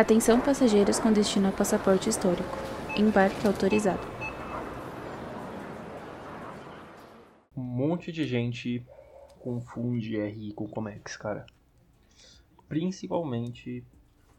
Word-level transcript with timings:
Atenção 0.00 0.40
passageiros 0.40 0.98
com 0.98 1.12
destino 1.12 1.48
a 1.48 1.52
passaporte 1.52 2.08
histórico. 2.08 2.56
Embarque 2.96 3.46
autorizado. 3.46 4.00
Um 7.54 7.60
monte 7.60 8.10
de 8.10 8.26
gente 8.26 8.82
confunde 9.40 10.16
RI 10.16 10.54
com 10.54 10.66
Comex, 10.66 11.18
cara. 11.18 11.44
Principalmente 12.66 13.84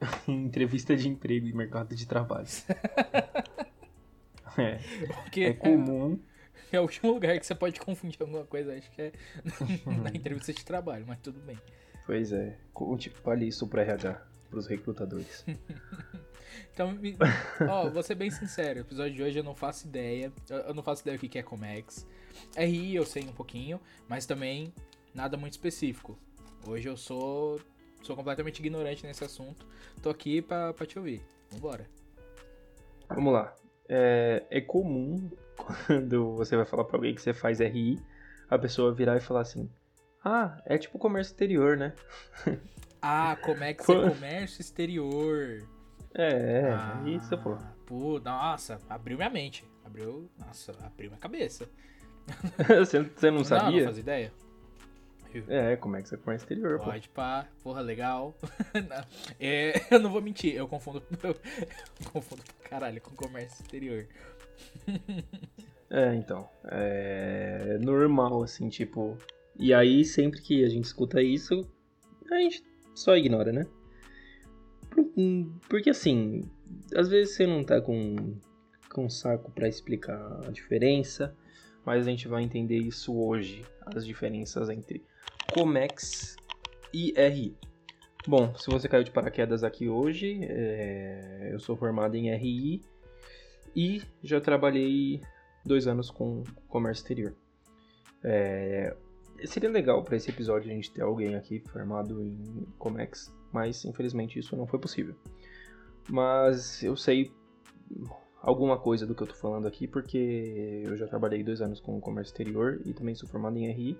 em 0.27 0.45
entrevista 0.45 0.95
de 0.95 1.07
emprego 1.07 1.45
e 1.45 1.53
mercado 1.53 1.95
de 1.95 2.07
trabalho. 2.07 2.47
é, 4.57 4.79
Porque 5.13 5.41
é 5.41 5.53
comum. 5.53 6.19
é 6.71 6.79
o 6.79 6.81
último 6.81 7.13
lugar 7.13 7.39
que 7.39 7.45
você 7.45 7.53
pode 7.53 7.79
confundir 7.79 8.19
alguma 8.19 8.45
coisa, 8.45 8.73
acho 8.73 8.89
que 8.89 8.99
é 8.99 9.11
na 9.85 10.09
entrevista 10.09 10.53
de 10.53 10.65
trabalho, 10.65 11.05
mas 11.07 11.19
tudo 11.19 11.39
bem. 11.41 11.59
Pois 12.07 12.33
é, 12.33 12.57
tipo, 12.97 13.19
fale 13.19 13.47
isso 13.47 13.67
pro 13.67 13.79
RH, 13.79 14.30
pros 14.51 14.67
recrutadores. 14.67 15.43
Então, 16.73 16.91
me- 16.91 17.17
ó, 17.69 17.89
vou 17.91 18.01
ser 18.03 18.15
bem 18.15 18.29
sincero, 18.31 18.79
o 18.79 18.81
episódio 18.81 19.13
de 19.13 19.23
hoje 19.23 19.39
eu 19.39 19.43
não 19.43 19.53
faço 19.55 19.87
ideia. 19.87 20.31
Eu 20.49 20.73
não 20.73 20.81
faço 20.83 21.01
ideia 21.01 21.15
o 21.17 21.19
que 21.19 21.27
que 21.29 21.37
é 21.39 21.43
Comex. 21.43 22.07
RI 22.57 22.95
eu 22.95 23.05
sei 23.05 23.23
um 23.23 23.31
pouquinho, 23.33 23.79
mas 24.07 24.25
também 24.25 24.73
nada 25.13 25.35
muito 25.37 25.53
específico. 25.53 26.17
Hoje 26.65 26.87
eu 26.87 26.95
sou 26.97 27.59
sou 28.03 28.15
completamente 28.15 28.59
ignorante 28.59 29.05
nesse 29.05 29.23
assunto. 29.23 29.65
Tô 30.01 30.09
aqui 30.09 30.41
pra, 30.41 30.73
pra 30.73 30.85
te 30.85 30.97
ouvir. 30.97 31.21
Vambora. 31.51 31.87
Vamos 33.09 33.33
lá. 33.33 33.53
É, 33.87 34.45
é 34.49 34.61
comum 34.61 35.29
quando 35.87 36.35
você 36.35 36.55
vai 36.55 36.65
falar 36.65 36.85
pra 36.85 36.97
alguém 36.97 37.13
que 37.13 37.21
você 37.21 37.33
faz 37.33 37.59
RI, 37.59 37.99
a 38.49 38.57
pessoa 38.57 38.93
virar 38.93 39.17
e 39.17 39.21
falar 39.21 39.41
assim: 39.41 39.69
Ah, 40.23 40.61
é 40.65 40.77
tipo 40.77 40.97
comércio 40.97 41.31
exterior, 41.31 41.77
né? 41.77 41.93
Ah, 43.01 43.35
Comex 43.41 43.85
Pô. 43.85 43.93
é 43.93 44.09
comércio 44.09 44.61
exterior. 44.61 45.63
É, 46.13 46.61
é, 46.61 46.71
ah, 46.71 47.01
isso, 47.05 47.37
pô. 47.37 47.57
Pô, 47.85 48.19
nossa, 48.19 48.79
abriu 48.89 49.17
minha 49.17 49.29
mente. 49.29 49.65
Abriu, 49.83 50.29
nossa, 50.37 50.73
abriu 50.85 51.09
minha 51.09 51.19
cabeça. 51.19 51.67
você, 52.79 53.01
você 53.01 53.31
não 53.31 53.39
Não, 53.39 53.43
sabia? 53.45 53.79
não 53.79 53.87
fazia 53.87 54.01
ideia. 54.01 54.33
É, 55.47 55.77
como 55.77 55.95
é 55.95 56.01
que 56.01 56.09
você 56.09 56.15
é 56.15 56.17
comércio 56.17 56.43
exterior, 56.45 56.77
pô. 56.79 56.85
Pode 56.85 57.07
pá, 57.09 57.47
porra, 57.63 57.79
legal. 57.81 58.35
Não, 58.75 59.05
é, 59.39 59.73
eu 59.89 59.99
não 59.99 60.11
vou 60.11 60.21
mentir, 60.21 60.53
eu 60.53 60.67
confundo, 60.67 61.01
eu 61.23 61.35
confundo 62.11 62.43
pra 62.43 62.69
caralho 62.69 62.99
com 62.99 63.15
comércio 63.15 63.61
exterior. 63.61 64.05
É, 65.89 66.13
então. 66.15 66.49
É 66.65 67.77
normal, 67.79 68.43
assim, 68.43 68.67
tipo. 68.67 69.17
E 69.57 69.73
aí, 69.73 70.03
sempre 70.03 70.41
que 70.41 70.65
a 70.65 70.69
gente 70.69 70.85
escuta 70.85 71.21
isso, 71.21 71.65
a 72.29 72.35
gente 72.35 72.61
só 72.93 73.15
ignora, 73.15 73.51
né? 73.51 73.67
Hum, 75.17 75.51
Porque 75.69 75.89
assim, 75.89 76.43
às 76.95 77.09
vezes 77.09 77.35
você 77.35 77.45
não 77.45 77.63
tá 77.63 77.81
com, 77.81 78.35
com 78.89 79.09
saco 79.09 79.51
pra 79.51 79.67
explicar 79.67 80.41
a 80.45 80.51
diferença, 80.51 81.35
mas 81.85 82.05
a 82.05 82.09
gente 82.09 82.27
vai 82.27 82.43
entender 82.43 82.77
isso 82.77 83.17
hoje, 83.17 83.65
as 83.85 84.05
diferenças 84.05 84.69
entre 84.69 85.03
Comex 85.53 86.35
e 86.93 87.13
RI. 87.17 87.55
Bom, 88.27 88.53
se 88.55 88.69
você 88.69 88.87
caiu 88.87 89.03
de 89.03 89.11
paraquedas 89.11 89.63
aqui 89.63 89.89
hoje, 89.89 90.39
é, 90.43 91.49
eu 91.51 91.59
sou 91.59 91.75
formado 91.75 92.15
em 92.15 92.29
RI 92.35 92.81
e 93.75 94.01
já 94.23 94.39
trabalhei 94.39 95.21
dois 95.65 95.87
anos 95.87 96.11
com 96.11 96.43
comércio 96.67 97.01
exterior. 97.01 97.35
É, 98.23 98.95
seria 99.45 99.69
legal 99.69 100.03
para 100.03 100.15
esse 100.15 100.29
episódio 100.29 100.71
a 100.71 100.73
gente 100.73 100.91
ter 100.91 101.01
alguém 101.01 101.35
aqui 101.35 101.59
formado 101.59 102.21
em 102.21 102.65
Comex, 102.77 103.33
mas 103.51 103.85
infelizmente 103.85 104.39
isso 104.39 104.55
não 104.55 104.67
foi 104.67 104.79
possível. 104.79 105.15
Mas 106.09 106.83
eu 106.83 106.95
sei 106.95 107.31
alguma 108.41 108.77
coisa 108.77 109.05
do 109.05 109.13
que 109.13 109.21
eu 109.21 109.27
tô 109.27 109.35
falando 109.35 109.67
aqui 109.67 109.87
porque 109.87 110.83
eu 110.85 110.97
já 110.97 111.07
trabalhei 111.07 111.43
dois 111.43 111.61
anos 111.61 111.79
com 111.79 111.99
comércio 112.01 112.31
exterior 112.31 112.81
e 112.85 112.93
também 112.93 113.13
sou 113.13 113.29
formado 113.29 113.57
em 113.57 113.71
RI 113.71 113.97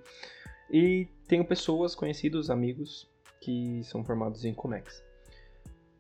e 0.72 1.08
tenho 1.28 1.46
pessoas, 1.46 1.94
conhecidos, 1.94 2.50
amigos 2.50 3.10
que 3.40 3.84
são 3.84 4.04
formados 4.04 4.46
em 4.46 4.54
Comex. 4.54 5.04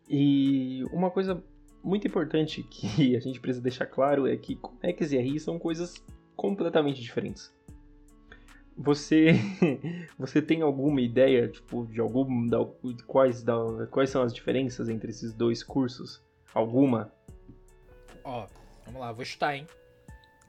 E 0.10 0.84
uma 0.92 1.10
coisa 1.10 1.44
muito 1.84 2.08
importante 2.08 2.64
que 2.70 3.16
a 3.16 3.20
gente 3.20 3.40
precisa 3.40 3.62
deixar 3.62 3.86
claro 3.86 4.28
é 4.28 4.36
que 4.38 4.56
Comex 4.56 5.12
e 5.12 5.18
RI 5.18 5.40
são 5.40 5.60
coisas 5.60 5.94
completamente 6.36 7.02
diferentes. 7.02 7.54
Você 8.82 9.34
você 10.18 10.42
tem 10.42 10.62
alguma 10.62 11.02
ideia, 11.02 11.48
tipo, 11.48 11.86
de 11.86 12.00
algum 12.00 12.48
da, 12.48 12.58
de 12.84 13.04
quais 13.04 13.44
da, 13.44 13.56
quais 13.92 14.10
são 14.10 14.24
as 14.24 14.34
diferenças 14.34 14.90
entre 14.90 15.12
esses 15.12 15.34
dois 15.34 15.64
cursos? 15.64 16.22
Alguma? 16.54 17.12
Ó, 18.24 18.48
vamos 18.86 19.02
lá, 19.02 19.12
vou 19.12 19.24
chutar, 19.24 19.56
hein? 19.56 19.68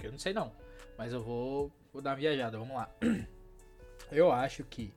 Eu 0.03 0.11
não 0.11 0.19
sei 0.19 0.33
não, 0.33 0.51
mas 0.97 1.13
eu 1.13 1.23
vou, 1.23 1.71
vou 1.93 2.01
dar 2.01 2.11
uma 2.11 2.17
viajada, 2.17 2.59
vamos 2.59 2.75
lá. 2.75 2.91
Eu 4.11 4.31
acho 4.31 4.63
que 4.65 4.93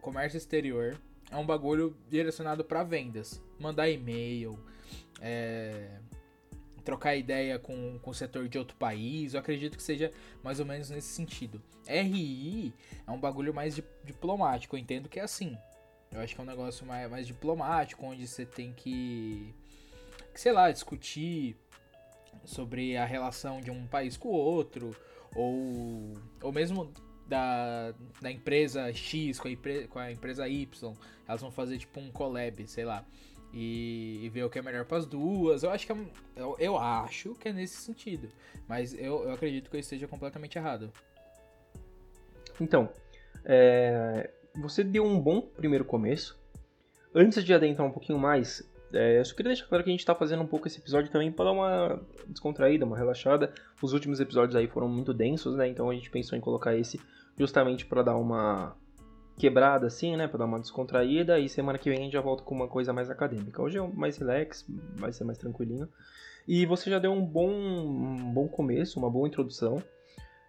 comércio 0.00 0.36
exterior 0.36 0.96
é 1.30 1.36
um 1.36 1.46
bagulho 1.46 1.96
direcionado 2.08 2.64
pra 2.64 2.84
vendas. 2.84 3.42
Mandar 3.58 3.88
e-mail, 3.88 4.58
é, 5.20 5.98
trocar 6.82 7.16
ideia 7.16 7.58
com, 7.58 7.98
com 8.00 8.10
o 8.10 8.14
setor 8.14 8.48
de 8.48 8.58
outro 8.58 8.76
país. 8.76 9.34
Eu 9.34 9.40
acredito 9.40 9.76
que 9.76 9.82
seja 9.82 10.10
mais 10.42 10.60
ou 10.60 10.66
menos 10.66 10.90
nesse 10.90 11.08
sentido. 11.08 11.62
RI 11.86 12.72
é 13.06 13.10
um 13.10 13.18
bagulho 13.18 13.54
mais 13.54 13.74
di- 13.74 13.84
diplomático. 14.04 14.76
Eu 14.76 14.80
entendo 14.80 15.08
que 15.08 15.18
é 15.18 15.22
assim. 15.22 15.56
Eu 16.10 16.20
acho 16.20 16.34
que 16.34 16.40
é 16.40 16.44
um 16.44 16.46
negócio 16.46 16.84
mais, 16.86 17.10
mais 17.10 17.26
diplomático, 17.26 18.04
onde 18.04 18.26
você 18.26 18.44
tem 18.44 18.72
que, 18.74 19.54
que, 20.34 20.40
sei 20.40 20.52
lá, 20.52 20.70
discutir 20.70 21.56
sobre 22.44 22.96
a 22.96 23.04
relação 23.04 23.60
de 23.60 23.70
um 23.70 23.86
país 23.86 24.16
com 24.16 24.28
o 24.28 24.32
outro, 24.32 24.94
ou, 25.34 26.12
ou 26.42 26.52
mesmo 26.52 26.92
da, 27.26 27.94
da 28.20 28.30
empresa 28.30 28.92
X 28.92 29.38
com 29.38 29.48
a, 29.48 29.52
com 29.88 29.98
a 29.98 30.12
empresa 30.12 30.46
Y. 30.48 30.94
Elas 31.26 31.40
vão 31.40 31.50
fazer 31.50 31.78
tipo 31.78 31.98
um 31.98 32.10
collab, 32.10 32.66
sei 32.68 32.84
lá. 32.84 33.04
E, 33.52 34.30
ver 34.32 34.44
o 34.44 34.50
que 34.50 34.58
é 34.58 34.62
melhor 34.62 34.84
para 34.84 34.96
as 34.98 35.06
duas. 35.06 35.62
Eu 35.62 35.70
acho 35.70 35.86
que 35.86 35.92
é, 35.92 35.96
eu, 36.36 36.56
eu 36.58 36.78
acho 36.78 37.34
que 37.34 37.48
é 37.48 37.52
nesse 37.52 37.76
sentido. 37.76 38.28
Mas 38.66 38.94
eu, 38.94 39.24
eu 39.24 39.32
acredito 39.32 39.70
que 39.70 39.76
eu 39.76 39.80
esteja 39.80 40.08
completamente 40.08 40.56
errado. 40.56 40.90
Então, 42.60 42.88
é, 43.44 44.30
você 44.54 44.82
deu 44.82 45.04
um 45.04 45.20
bom 45.20 45.40
primeiro 45.40 45.84
começo. 45.84 46.40
Antes 47.14 47.44
de 47.44 47.52
adentrar 47.52 47.86
um 47.86 47.90
pouquinho 47.90 48.18
mais, 48.18 48.66
é, 48.92 49.18
eu 49.18 49.24
só 49.24 49.34
queria 49.34 49.50
deixar 49.50 49.66
claro 49.66 49.82
que 49.82 49.90
a 49.90 49.92
gente 49.92 50.00
está 50.00 50.14
fazendo 50.14 50.42
um 50.42 50.46
pouco 50.46 50.66
esse 50.66 50.78
episódio 50.78 51.10
também 51.10 51.32
para 51.32 51.46
dar 51.46 51.52
uma 51.52 52.00
descontraída, 52.26 52.84
uma 52.84 52.96
relaxada. 52.96 53.52
Os 53.80 53.92
últimos 53.92 54.20
episódios 54.20 54.54
aí 54.56 54.66
foram 54.66 54.88
muito 54.88 55.12
densos, 55.14 55.56
né? 55.56 55.68
Então 55.68 55.90
a 55.90 55.94
gente 55.94 56.10
pensou 56.10 56.36
em 56.36 56.40
colocar 56.40 56.76
esse 56.76 57.00
justamente 57.38 57.86
para 57.86 58.02
dar 58.02 58.16
uma 58.16 58.76
quebrada 59.36 59.86
assim, 59.86 60.16
né? 60.16 60.26
Para 60.28 60.40
dar 60.40 60.44
uma 60.44 60.60
descontraída. 60.60 61.38
E 61.38 61.48
semana 61.48 61.78
que 61.78 61.90
vem 61.90 61.98
a 61.98 62.02
gente 62.02 62.12
já 62.12 62.20
volta 62.20 62.42
com 62.42 62.54
uma 62.54 62.68
coisa 62.68 62.92
mais 62.92 63.10
acadêmica. 63.10 63.62
Hoje 63.62 63.78
é 63.78 63.80
mais 63.80 64.16
relax, 64.16 64.66
vai 64.96 65.12
ser 65.12 65.24
mais 65.24 65.38
tranquilinho. 65.38 65.88
E 66.46 66.66
você 66.66 66.90
já 66.90 66.98
deu 66.98 67.12
um 67.12 67.24
bom, 67.24 67.50
um 67.50 68.32
bom 68.32 68.48
começo, 68.48 68.98
uma 68.98 69.10
boa 69.10 69.28
introdução. 69.28 69.82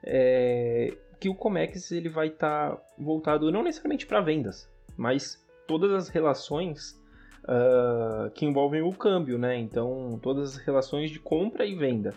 É, 0.03 0.95
que 1.19 1.29
o 1.29 1.35
Comex 1.35 1.91
ele 1.91 2.09
vai 2.09 2.27
estar 2.27 2.77
voltado 2.97 3.49
não 3.51 3.63
necessariamente 3.63 4.05
para 4.05 4.19
vendas, 4.19 4.69
mas 4.97 5.41
todas 5.65 5.91
as 5.93 6.09
relações 6.09 7.01
ah, 7.45 8.31
que 8.33 8.45
envolvem 8.45 8.81
o 8.81 8.91
câmbio, 8.91 9.37
né? 9.37 9.57
Então, 9.57 10.19
todas 10.21 10.55
as 10.55 10.57
relações 10.57 11.11
de 11.11 11.19
compra 11.19 11.65
e 11.65 11.75
venda. 11.75 12.13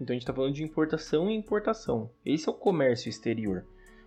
Então, 0.00 0.12
a 0.12 0.14
gente 0.14 0.22
está 0.22 0.32
falando 0.32 0.54
de 0.54 0.62
importação 0.62 1.28
e 1.28 1.34
importação. 1.34 2.10
Esse 2.24 2.48
é 2.48 2.52
o 2.52 2.54
comércio 2.54 3.08
exterior, 3.08 3.64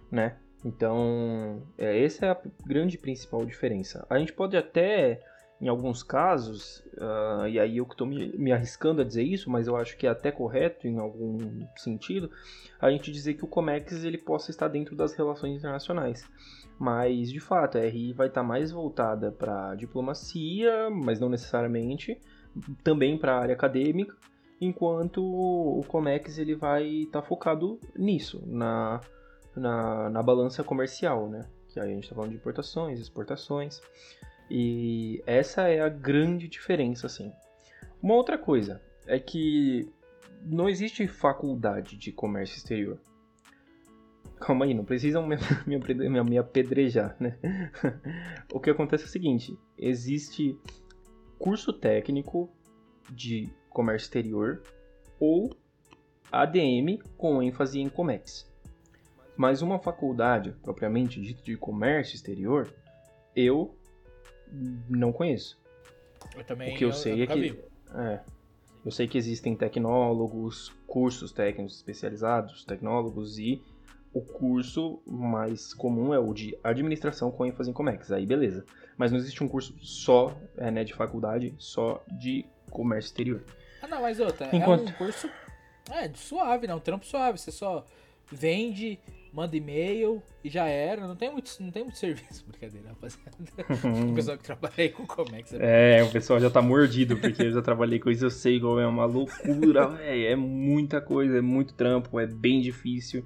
né? 0.09 0.37
Então, 0.63 1.61
é, 1.77 2.03
essa 2.03 2.25
é 2.25 2.29
a 2.29 2.37
grande 2.65 2.97
principal 2.97 3.45
diferença. 3.45 4.05
A 4.09 4.19
gente 4.19 4.31
pode 4.31 4.55
até, 4.55 5.19
em 5.59 5.67
alguns 5.67 6.03
casos, 6.03 6.83
ah, 6.99 7.45
e 7.49 7.59
aí 7.59 7.77
eu 7.77 7.85
que 7.85 7.93
estou 7.93 8.05
me, 8.05 8.31
me 8.37 8.51
arriscando 8.51 9.01
a 9.01 9.03
dizer 9.03 9.23
isso, 9.23 9.49
mas 9.49 9.67
eu 9.67 9.75
acho 9.75 9.97
que 9.97 10.05
é 10.05 10.09
até 10.09 10.31
correto 10.31 10.87
em 10.87 10.99
algum 10.99 11.65
sentido, 11.75 12.29
a 12.79 12.91
gente 12.91 13.11
dizer 13.11 13.33
que 13.33 13.43
o 13.43 13.47
Comex 13.47 14.03
ele 14.03 14.17
possa 14.17 14.51
estar 14.51 14.67
dentro 14.67 14.95
das 14.95 15.13
relações 15.13 15.57
internacionais. 15.57 16.27
Mas, 16.79 17.31
de 17.31 17.39
fato, 17.39 17.77
a 17.77 17.81
RI 17.81 18.13
vai 18.13 18.27
estar 18.27 18.43
mais 18.43 18.71
voltada 18.71 19.31
para 19.31 19.75
diplomacia, 19.75 20.89
mas 20.89 21.19
não 21.19 21.29
necessariamente, 21.29 22.19
também 22.83 23.17
para 23.17 23.35
a 23.35 23.39
área 23.39 23.53
acadêmica, 23.53 24.15
enquanto 24.59 25.23
o 25.23 25.83
Comex 25.87 26.37
ele 26.37 26.55
vai 26.55 26.85
estar 26.85 27.21
focado 27.21 27.79
nisso, 27.95 28.43
na, 28.47 28.99
na, 29.55 30.09
na 30.09 30.23
balança 30.23 30.63
comercial, 30.63 31.29
né? 31.29 31.45
Que 31.69 31.79
aí 31.79 31.91
a 31.91 31.93
gente 31.93 32.03
está 32.03 32.15
falando 32.15 32.31
de 32.31 32.37
importações, 32.37 32.99
exportações, 32.99 33.81
e 34.49 35.23
essa 35.25 35.69
é 35.69 35.79
a 35.79 35.89
grande 35.89 36.47
diferença, 36.47 37.07
assim. 37.07 37.31
Uma 38.01 38.15
outra 38.15 38.37
coisa 38.37 38.81
é 39.07 39.19
que 39.19 39.89
não 40.43 40.67
existe 40.67 41.07
faculdade 41.07 41.95
de 41.95 42.11
comércio 42.11 42.57
exterior. 42.57 42.99
Calma 44.39 44.65
aí, 44.65 44.73
não 44.73 44.83
precisam 44.83 45.25
me, 45.25 45.37
me, 45.65 46.23
me 46.23 46.37
apedrejar, 46.37 47.15
né? 47.19 47.37
o 48.51 48.59
que 48.59 48.69
acontece 48.69 49.03
é 49.03 49.07
o 49.07 49.09
seguinte: 49.09 49.57
existe 49.77 50.59
curso 51.39 51.71
técnico 51.71 52.49
de 53.09 53.49
comércio 53.69 54.05
exterior 54.05 54.61
ou 55.19 55.55
ADM 56.31 56.99
com 57.17 57.41
ênfase 57.41 57.79
em 57.79 57.87
Comex. 57.87 58.50
Mas 59.41 59.63
uma 59.63 59.79
faculdade 59.79 60.51
propriamente 60.61 61.19
dita 61.19 61.41
de 61.41 61.57
comércio 61.57 62.13
exterior, 62.13 62.71
eu 63.35 63.75
não 64.87 65.11
conheço. 65.11 65.59
Eu 66.37 66.43
também 66.43 66.75
O 66.75 66.77
que 66.77 66.85
eu, 66.85 66.89
eu 66.89 66.93
sei 66.93 67.13
é 67.13 67.15
nunca 67.25 67.33
que 67.33 67.59
é, 67.95 68.19
eu 68.85 68.91
sei 68.91 69.07
que 69.07 69.17
existem 69.17 69.55
tecnólogos, 69.55 70.71
cursos 70.85 71.31
técnicos 71.31 71.77
especializados, 71.77 72.63
tecnólogos 72.65 73.39
e 73.39 73.59
o 74.13 74.21
curso 74.21 75.01
mais 75.07 75.73
comum 75.73 76.13
é 76.13 76.19
o 76.19 76.35
de 76.35 76.55
administração 76.63 77.31
com 77.31 77.43
ênfase 77.43 77.71
em 77.71 77.73
Comex. 77.73 78.11
Aí 78.11 78.27
beleza. 78.27 78.63
Mas 78.95 79.11
não 79.11 79.17
existe 79.17 79.43
um 79.43 79.47
curso 79.47 79.75
só, 79.81 80.37
é, 80.55 80.69
né, 80.69 80.83
de 80.83 80.93
faculdade, 80.93 81.55
só 81.57 82.03
de 82.11 82.45
comércio 82.69 83.07
exterior. 83.07 83.43
Ah, 83.81 83.87
não, 83.87 84.03
mas 84.03 84.19
outra, 84.19 84.55
Enquanto- 84.55 84.87
é 84.87 84.91
um 84.91 84.93
curso 84.93 85.27
é, 85.89 86.11
suave, 86.13 86.67
né? 86.67 86.75
Um 86.75 86.79
trampo 86.79 87.07
suave. 87.07 87.39
Você 87.39 87.51
só 87.51 87.83
vende, 88.31 88.99
manda 89.33 89.55
e-mail 89.55 90.21
e 90.43 90.49
já 90.49 90.65
era. 90.65 91.07
Não 91.07 91.15
tem 91.15 91.31
muito, 91.31 91.51
não 91.59 91.71
tem 91.71 91.83
muito 91.83 91.97
serviço, 91.97 92.45
brincadeira, 92.49 92.89
rapaziada. 92.89 93.31
o 94.11 94.13
pessoal 94.13 94.37
que 94.37 94.43
trabalha 94.43 94.73
aí 94.77 94.89
com 94.89 95.05
Comex. 95.05 95.53
É... 95.53 95.99
É, 95.99 96.03
o 96.03 96.11
pessoal 96.11 96.39
já 96.39 96.49
tá 96.49 96.61
mordido, 96.61 97.17
porque 97.17 97.43
eu 97.43 97.51
já 97.51 97.61
trabalhei 97.61 97.99
com 97.99 98.09
isso, 98.09 98.25
eu 98.25 98.31
sei 98.31 98.59
como 98.59 98.79
é 98.79 98.87
uma 98.87 99.05
loucura, 99.05 99.87
velho. 99.95 100.27
É 100.27 100.35
muita 100.35 101.01
coisa, 101.01 101.37
é 101.37 101.41
muito 101.41 101.73
trampo, 101.73 102.19
é 102.19 102.27
bem 102.27 102.61
difícil. 102.61 103.25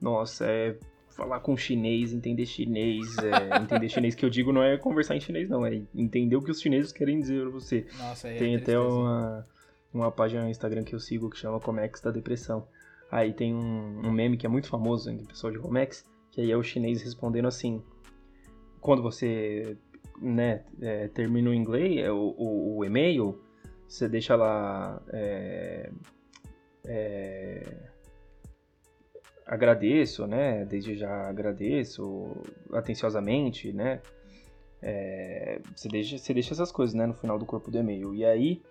Nossa, 0.00 0.46
é 0.46 0.76
falar 1.10 1.40
com 1.40 1.56
chinês, 1.56 2.12
entender 2.12 2.46
chinês. 2.46 3.16
É, 3.18 3.56
entender 3.58 3.88
chinês 3.88 4.14
que 4.14 4.24
eu 4.24 4.30
digo 4.30 4.52
não 4.52 4.62
é 4.62 4.76
conversar 4.76 5.16
em 5.16 5.20
chinês, 5.20 5.48
não, 5.48 5.64
é 5.64 5.82
entender 5.94 6.36
o 6.36 6.42
que 6.42 6.50
os 6.50 6.60
chineses 6.60 6.92
querem 6.92 7.20
dizer 7.20 7.42
pra 7.42 7.50
você. 7.50 7.86
Nossa, 7.98 8.28
aí 8.28 8.38
Tem 8.38 8.54
é 8.54 8.58
até 8.58 8.78
uma, 8.78 9.46
uma 9.92 10.10
página 10.10 10.42
no 10.42 10.50
Instagram 10.50 10.82
que 10.82 10.94
eu 10.94 11.00
sigo 11.00 11.30
que 11.30 11.38
chama 11.38 11.60
Comex 11.60 12.00
da 12.00 12.10
Depressão. 12.10 12.66
Aí 13.12 13.34
tem 13.34 13.54
um, 13.54 14.06
um 14.06 14.10
meme 14.10 14.38
que 14.38 14.46
é 14.46 14.48
muito 14.48 14.68
famoso 14.68 15.10
entre 15.10 15.26
o 15.26 15.28
pessoal 15.28 15.52
de 15.52 15.58
Comex, 15.58 16.02
que 16.30 16.40
aí 16.40 16.50
é 16.50 16.56
o 16.56 16.62
chinês 16.62 17.02
respondendo 17.02 17.46
assim: 17.46 17.82
quando 18.80 19.02
você 19.02 19.76
né, 20.18 20.64
é, 20.80 21.08
termina 21.08 21.50
o 21.50 21.54
inglês, 21.54 21.98
é, 21.98 22.10
o, 22.10 22.34
o, 22.38 22.78
o 22.78 22.84
e-mail, 22.86 23.38
você 23.86 24.08
deixa 24.08 24.34
lá. 24.34 25.02
é, 25.12 25.90
é, 26.86 27.62
agradeço, 29.46 30.26
né? 30.26 30.64
Desde 30.64 30.96
já 30.96 31.28
agradeço 31.28 32.42
atenciosamente, 32.72 33.74
né? 33.74 34.00
É, 34.80 35.60
você, 35.76 35.86
deixa, 35.86 36.16
você 36.16 36.32
deixa 36.32 36.54
essas 36.54 36.72
coisas, 36.72 36.94
né? 36.94 37.04
No 37.04 37.12
final 37.12 37.38
do 37.38 37.44
corpo 37.44 37.70
do 37.70 37.78
e-mail. 37.78 38.14
E 38.14 38.24
aí, 38.24 38.62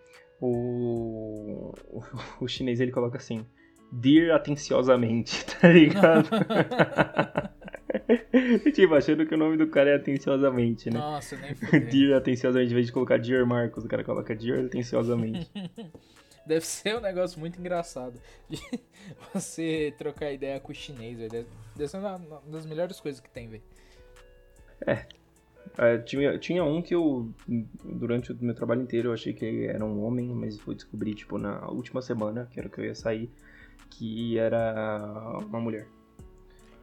o, 0.42 1.76
o 2.42 2.48
chinês 2.48 2.80
ele 2.80 2.92
coloca 2.92 3.18
assim: 3.20 3.46
Dear 3.92 4.36
atenciosamente, 4.36 5.46
tá 5.60 5.68
ligado? 5.68 6.30
tipo, 8.74 8.96
achando 8.96 9.26
que 9.26 9.36
o 9.36 9.38
nome 9.38 9.58
do 9.58 9.68
cara 9.68 9.90
é 9.90 9.96
atenciosamente, 9.96 10.90
né? 10.90 10.98
Nossa, 10.98 11.36
nem 11.36 11.54
fudeu. 11.56 11.90
Dear 11.90 12.18
atenciosamente, 12.18 12.72
em 12.72 12.76
vez 12.76 12.88
de 12.88 12.94
colocar 12.94 13.18
Dear 13.18 13.46
Marcos, 13.46 13.84
o 13.84 13.88
cara 13.88 14.04
coloca 14.04 14.34
Dear 14.34 14.66
atenciosamente. 14.66 15.52
Deve 16.46 16.66
ser 16.66 16.98
um 16.98 17.02
negócio 17.02 17.40
muito 17.40 17.60
engraçado. 17.60 18.20
de 18.50 18.60
você 19.34 19.94
trocar 19.98 20.32
ideia 20.32 20.60
com 20.60 20.72
o 20.72 20.76
chinês, 20.76 21.18
velho. 21.18 21.46
Deve, 21.76 21.88
ser 21.88 21.98
uma 21.98 22.42
das 22.48 22.66
melhores 22.66 23.00
coisas 23.00 23.20
que 23.20 23.30
tem, 23.30 23.48
velho. 23.48 23.64
É, 24.88 25.06
tinha, 26.06 26.38
tinha 26.38 26.64
um 26.64 26.82
que 26.82 26.94
eu, 26.94 27.30
durante 27.84 28.32
o 28.32 28.38
meu 28.40 28.54
trabalho 28.54 28.82
inteiro, 28.82 29.10
eu 29.10 29.14
achei 29.14 29.34
que 29.34 29.66
era 29.66 29.84
um 29.84 30.04
homem, 30.04 30.28
mas 30.28 30.60
fui 30.60 30.76
descobrir, 30.76 31.14
tipo, 31.14 31.38
na 31.38 31.68
última 31.70 32.02
semana, 32.02 32.48
que 32.52 32.60
era 32.60 32.70
que 32.70 32.80
eu 32.80 32.86
ia 32.86 32.96
sair, 32.96 33.30
que 33.90 34.38
era 34.38 35.40
uma 35.46 35.60
mulher. 35.60 35.88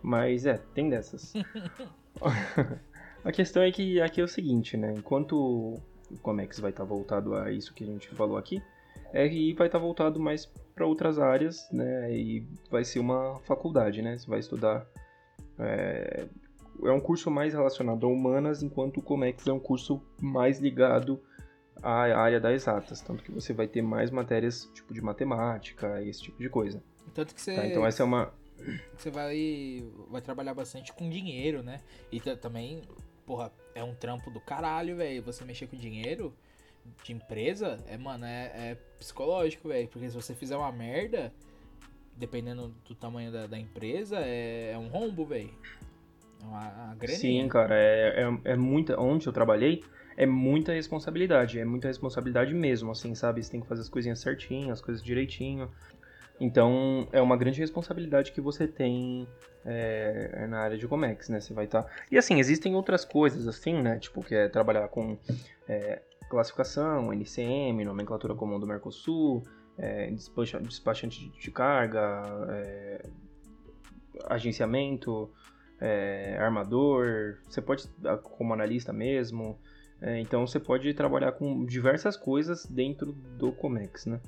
Mas 0.03 0.47
é, 0.47 0.59
tem 0.75 0.89
dessas. 0.89 1.33
a 3.25 3.33
questão 3.33 3.63
é 3.63 3.71
que 3.71 4.01
aqui 4.01 4.21
é 4.21 4.25
o 4.25 4.29
seguinte, 4.29 4.77
né? 4.77 4.95
Enquanto 4.97 5.33
o 6.11 6.19
Comex 6.23 6.61
vai 6.61 6.71
estar 6.71 6.85
voltado 6.85 7.35
a 7.35 7.51
isso 7.51 7.75
que 7.75 7.85
a 7.85 7.87
gente 7.87 8.09
falou 8.11 8.37
aqui, 8.37 8.63
RI 9.13 9.55
vai 9.55 9.69
estar 9.69 9.79
voltado 9.79 10.21
mais 10.21 10.47
para 10.75 10.87
outras 10.87 11.19
áreas, 11.19 11.69
né? 11.73 12.13
E 12.13 12.47
vai 12.71 12.85
ser 12.85 13.01
uma 13.01 13.39
faculdade, 13.41 14.03
né? 14.03 14.17
Você 14.17 14.29
vai 14.29 14.39
estudar. 14.39 14.87
É, 15.59 16.27
é 16.85 16.91
um 16.93 17.01
curso 17.01 17.31
mais 17.31 17.53
relacionado 17.55 18.07
a 18.07 18.09
humanas, 18.09 18.63
enquanto 18.63 18.99
o 18.99 19.03
Comex 19.03 19.47
é 19.47 19.53
um 19.53 19.59
curso 19.61 20.03
mais 20.21 20.59
ligado 20.61 21.21
à 21.83 21.93
área 22.21 22.41
das 22.41 22.55
exatas. 22.55 23.01
Tanto 23.01 23.23
que 23.23 23.31
você 23.33 23.53
vai 23.53 23.67
ter 23.67 23.83
mais 23.83 24.11
matérias 24.11 24.71
tipo 24.75 24.93
de 24.95 25.01
matemática, 25.01 26.03
esse 26.03 26.23
tipo 26.23 26.39
de 26.43 26.49
coisa. 26.49 26.83
Tanto 27.15 27.35
que 27.35 27.41
você, 27.41 27.55
Tá? 27.55 27.67
Então 27.67 27.87
essa 27.87 28.03
é 28.03 28.05
uma. 28.07 28.33
você 28.97 29.11
vai, 29.11 29.85
vai 30.11 30.21
trabalhar 30.21 30.55
bastante 30.55 30.93
com 30.93 31.09
dinheiro, 31.09 31.63
né? 31.63 31.81
E 32.13 32.21
ta- 32.21 32.37
também, 32.37 32.83
porra, 33.27 33.53
é 33.75 33.83
um 33.83 33.95
trampo 33.95 34.31
do 34.31 34.41
caralho, 34.41 34.97
velho. 34.97 35.23
Você 35.23 35.45
mexer 35.45 35.67
com 35.67 35.77
dinheiro 35.77 36.33
de 37.05 37.13
empresa, 37.13 37.79
é, 37.87 37.97
mano, 37.99 38.25
é, 38.25 38.53
é 38.55 38.75
psicológico, 38.99 39.69
velho. 39.69 39.89
Porque 39.89 40.09
se 40.09 40.15
você 40.17 40.35
fizer 40.35 40.57
uma 40.57 40.73
merda, 40.73 41.33
dependendo 42.17 42.75
do 42.87 42.95
tamanho 42.95 43.31
da, 43.31 43.47
da 43.47 43.59
empresa, 43.59 44.19
é, 44.21 44.73
é 44.73 44.79
um 44.79 44.89
rombo, 44.89 45.25
velho. 45.25 45.51
É 46.41 46.45
uma, 46.45 46.95
uma. 46.95 47.07
Sim, 47.07 47.49
cara, 47.49 47.75
é, 47.75 48.23
é, 48.45 48.53
é 48.53 48.57
muita. 48.57 48.99
Onde 49.01 49.27
eu 49.27 49.33
trabalhei, 49.33 49.83
é 50.17 50.27
muita 50.27 50.73
responsabilidade. 50.73 51.59
É 51.59 51.65
muita 51.65 51.89
responsabilidade 51.89 52.55
mesmo, 52.55 52.91
assim, 52.91 53.15
sabe? 53.15 53.43
Você 53.43 53.51
tem 53.53 53.61
que 53.61 53.67
fazer 53.69 53.83
as 53.83 53.89
coisinhas 53.89 54.21
certinho, 54.21 54.73
as 54.73 54.81
coisas 54.81 55.03
direitinho. 55.03 55.71
Então, 56.41 57.09
é 57.13 57.21
uma 57.21 57.37
grande 57.37 57.59
responsabilidade 57.61 58.31
que 58.31 58.41
você 58.41 58.69
tem 58.69 59.27
é, 59.65 60.47
na 60.49 60.61
área 60.61 60.79
de 60.79 60.87
Comex, 60.87 61.29
né? 61.29 61.41
Você 61.41 61.53
vai 61.53 61.65
estar. 61.65 61.85
E 62.11 62.17
assim, 62.17 62.39
existem 62.39 62.75
outras 62.77 63.05
coisas, 63.05 63.49
assim, 63.49 63.83
né? 63.83 63.99
Tipo, 63.99 64.23
que 64.23 64.35
é 64.35 64.49
trabalhar 64.49 64.87
com 64.89 65.19
é, 65.69 66.01
classificação, 66.31 67.13
NCM, 67.13 67.85
nomenclatura 67.85 68.35
comum 68.37 68.61
do 68.61 68.67
Mercosul, 68.69 69.43
é, 69.77 70.11
despacha- 70.13 70.61
despachante 70.61 71.19
de- 71.21 71.41
de 71.41 71.51
carga, 71.51 72.23
é, 72.51 73.07
agenciamento, 74.27 75.31
é, 75.81 76.37
armador, 76.39 77.39
você 77.49 77.61
pode, 77.63 77.89
ah, 78.05 78.17
como 78.17 78.53
analista 78.53 78.93
mesmo, 78.93 79.59
é, 80.01 80.21
então 80.21 80.47
você 80.47 80.61
pode 80.61 80.93
trabalhar 80.95 81.33
com 81.33 81.65
diversas 81.65 82.17
coisas 82.17 82.65
dentro 82.67 83.13
do 83.13 83.53
Comex, 83.53 84.07
né? 84.07 84.21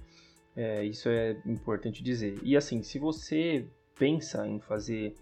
É, 0.56 0.84
isso 0.84 1.08
é 1.08 1.36
importante 1.46 2.02
dizer. 2.02 2.38
E 2.42 2.56
assim, 2.56 2.82
se 2.82 2.98
você 2.98 3.66
pensa 3.96 4.46
em 4.46 4.60
fazer 4.60 5.14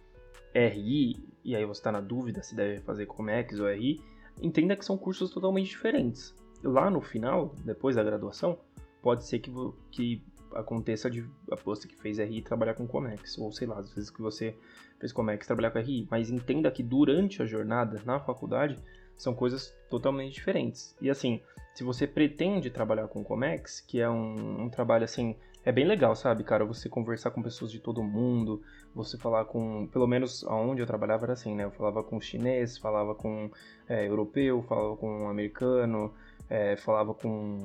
RI, 0.55 1.17
e 1.45 1.55
aí 1.55 1.65
você 1.65 1.81
está 1.81 1.93
na 1.93 2.01
dúvida 2.01 2.43
se 2.43 2.55
deve 2.55 2.81
fazer 2.81 3.07
Comex 3.07 3.59
ou 3.61 3.69
RI, 3.69 4.01
entenda 4.41 4.77
que 4.77 4.85
são 4.85 4.97
cursos 4.97 5.31
totalmente 5.31 5.69
diferentes. 5.69 6.35
Lá 6.63 6.91
no 6.91 7.01
final, 7.01 7.55
depois 7.65 7.97
da 7.97 8.03
graduação, 8.03 8.59
pode 9.03 9.27
ser 9.27 9.39
que, 9.39 9.53
que 9.91 10.23
aconteça 10.55 11.11
de 11.11 11.29
a 11.51 11.57
você 11.57 11.87
que 11.89 11.97
fez 11.97 12.19
RI 12.19 12.43
trabalhar 12.43 12.75
com 12.75 12.87
Comex, 12.87 13.39
ou 13.39 13.53
sei 13.53 13.67
lá, 13.67 13.79
às 13.79 13.93
vezes 13.93 14.11
que 14.11 14.21
você 14.21 14.57
fez 14.99 15.13
Comex 15.13 15.47
trabalhar 15.47 15.71
com 15.71 15.79
RI, 15.79 16.07
mas 16.11 16.31
entenda 16.31 16.71
que 16.71 16.83
durante 16.83 17.43
a 17.43 17.47
jornada 17.47 18.01
na 18.05 18.21
faculdade 18.21 18.79
são 19.17 19.35
coisas 19.35 19.75
totalmente 19.91 20.35
diferentes. 20.35 20.97
E 21.01 21.11
assim, 21.11 21.43
se 21.75 21.85
você 21.85 22.07
pretende 22.07 22.71
trabalhar 22.71 23.09
com 23.09 23.25
Comex, 23.25 23.81
que 23.81 24.01
é 24.01 24.09
um, 24.09 24.65
um 24.65 24.71
trabalho 24.71 25.05
assim, 25.05 25.37
é 25.65 25.73
bem 25.73 25.87
legal, 25.87 26.15
sabe, 26.15 26.45
cara? 26.45 26.65
Você 26.65 26.89
conversar 26.89 27.31
com 27.31 27.43
pessoas 27.43 27.71
de 27.71 27.79
todo 27.79 28.03
mundo, 28.03 28.63
você 28.95 29.19
falar 29.19 29.45
com, 29.45 29.87
pelo 29.89 30.07
menos 30.07 30.45
aonde 30.45 30.81
eu 30.81 30.87
trabalhava 30.87 31.27
era 31.27 31.33
assim, 31.35 31.55
né? 31.55 31.65
Eu 31.65 31.71
falava 31.71 32.03
com 32.03 32.21
chinês, 32.21 32.79
falava 32.79 33.15
com 33.15 33.51
é, 33.89 34.07
europeu, 34.09 34.63
falava 34.63 34.97
com 34.97 35.29
americano, 35.29 36.15
é, 36.49 36.77
falava 36.77 37.13
com 37.13 37.59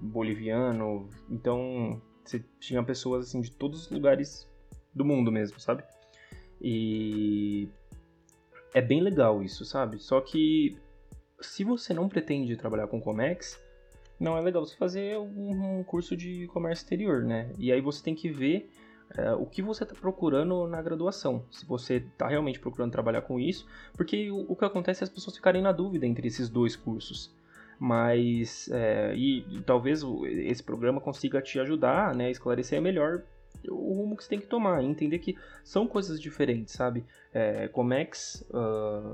boliviano, 0.00 1.08
então 1.28 2.00
você 2.24 2.44
tinha 2.58 2.82
pessoas 2.82 3.28
assim 3.28 3.40
de 3.40 3.50
todos 3.50 3.84
os 3.84 3.90
lugares 3.90 4.48
do 4.94 5.04
mundo 5.04 5.30
mesmo, 5.30 5.58
sabe? 5.60 5.82
E 6.60 7.68
é 8.74 8.80
bem 8.80 9.00
legal 9.00 9.42
isso, 9.42 9.64
sabe? 9.64 9.98
Só 9.98 10.20
que 10.20 10.76
se 11.40 11.64
você 11.64 11.94
não 11.94 12.08
pretende 12.08 12.56
trabalhar 12.56 12.86
com 12.86 13.00
Comex, 13.00 13.60
não 14.18 14.36
é 14.36 14.40
legal 14.40 14.64
você 14.64 14.76
fazer 14.76 15.18
um 15.18 15.82
curso 15.84 16.16
de 16.16 16.46
comércio 16.48 16.82
exterior, 16.82 17.22
né? 17.24 17.50
E 17.58 17.72
aí 17.72 17.80
você 17.80 18.02
tem 18.02 18.14
que 18.14 18.28
ver 18.28 18.70
é, 19.16 19.32
o 19.32 19.46
que 19.46 19.62
você 19.62 19.82
está 19.82 19.94
procurando 19.94 20.68
na 20.68 20.82
graduação. 20.82 21.44
Se 21.50 21.64
você 21.64 21.96
está 21.96 22.28
realmente 22.28 22.60
procurando 22.60 22.92
trabalhar 22.92 23.22
com 23.22 23.40
isso, 23.40 23.66
porque 23.94 24.30
o, 24.30 24.52
o 24.52 24.54
que 24.54 24.64
acontece 24.64 25.02
é 25.02 25.04
as 25.04 25.10
pessoas 25.10 25.36
ficarem 25.36 25.62
na 25.62 25.72
dúvida 25.72 26.06
entre 26.06 26.28
esses 26.28 26.48
dois 26.48 26.76
cursos. 26.76 27.34
Mas, 27.82 28.68
é, 28.70 29.14
e, 29.16 29.62
talvez 29.64 30.02
esse 30.26 30.62
programa 30.62 31.00
consiga 31.00 31.40
te 31.40 31.58
ajudar, 31.58 32.14
né, 32.14 32.26
a 32.26 32.30
esclarecer 32.30 32.78
melhor 32.78 33.22
o 33.68 33.94
rumo 33.94 34.16
que 34.16 34.22
você 34.22 34.30
tem 34.30 34.40
que 34.40 34.46
tomar, 34.46 34.84
entender 34.84 35.18
que 35.18 35.36
são 35.64 35.86
coisas 35.86 36.20
diferentes, 36.20 36.74
sabe? 36.74 37.04
É, 37.32 37.68
Comex 37.68 38.46
uh, 38.50 39.12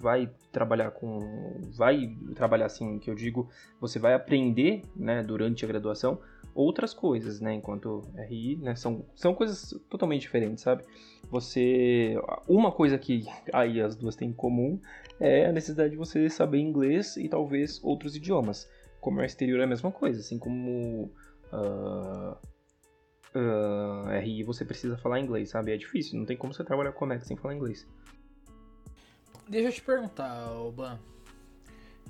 vai 0.00 0.30
trabalhar 0.52 0.90
com, 0.90 1.60
vai 1.72 2.12
trabalhar 2.34 2.66
assim, 2.66 2.98
que 2.98 3.08
eu 3.08 3.14
digo, 3.14 3.48
você 3.80 3.98
vai 3.98 4.14
aprender, 4.14 4.82
né, 4.94 5.22
durante 5.22 5.64
a 5.64 5.68
graduação 5.68 6.20
outras 6.54 6.94
coisas, 6.94 7.40
né, 7.40 7.54
enquanto 7.54 8.02
RI, 8.28 8.56
né, 8.56 8.74
são, 8.74 9.04
são 9.14 9.34
coisas 9.34 9.78
totalmente 9.90 10.22
diferentes, 10.22 10.62
sabe? 10.62 10.82
Você, 11.30 12.14
uma 12.48 12.70
coisa 12.70 12.96
que 12.96 13.24
aí 13.52 13.80
as 13.80 13.96
duas 13.96 14.14
têm 14.14 14.28
em 14.28 14.32
comum 14.32 14.80
é 15.18 15.46
a 15.46 15.52
necessidade 15.52 15.90
de 15.90 15.96
você 15.96 16.30
saber 16.30 16.58
inglês 16.58 17.16
e 17.16 17.28
talvez 17.28 17.82
outros 17.82 18.14
idiomas. 18.14 18.68
Comércio 19.00 19.34
exterior 19.34 19.60
é 19.60 19.64
a 19.64 19.66
mesma 19.66 19.90
coisa, 19.90 20.20
assim 20.20 20.38
como 20.38 21.10
uh, 21.52 22.36
uh, 23.34 24.20
RI 24.20 24.42
você 24.44 24.64
precisa 24.64 24.96
falar 24.96 25.20
inglês, 25.20 25.50
sabe? 25.50 25.72
É 25.72 25.76
difícil, 25.76 26.18
não 26.18 26.26
tem 26.26 26.36
como 26.36 26.54
você 26.54 26.64
trabalhar 26.64 26.92
com 26.92 27.00
Comex 27.00 27.26
sem 27.26 27.36
falar 27.36 27.54
inglês. 27.54 27.86
Deixa 29.48 29.68
eu 29.68 29.72
te 29.72 29.82
perguntar, 29.82 30.48
Ban. 30.74 30.98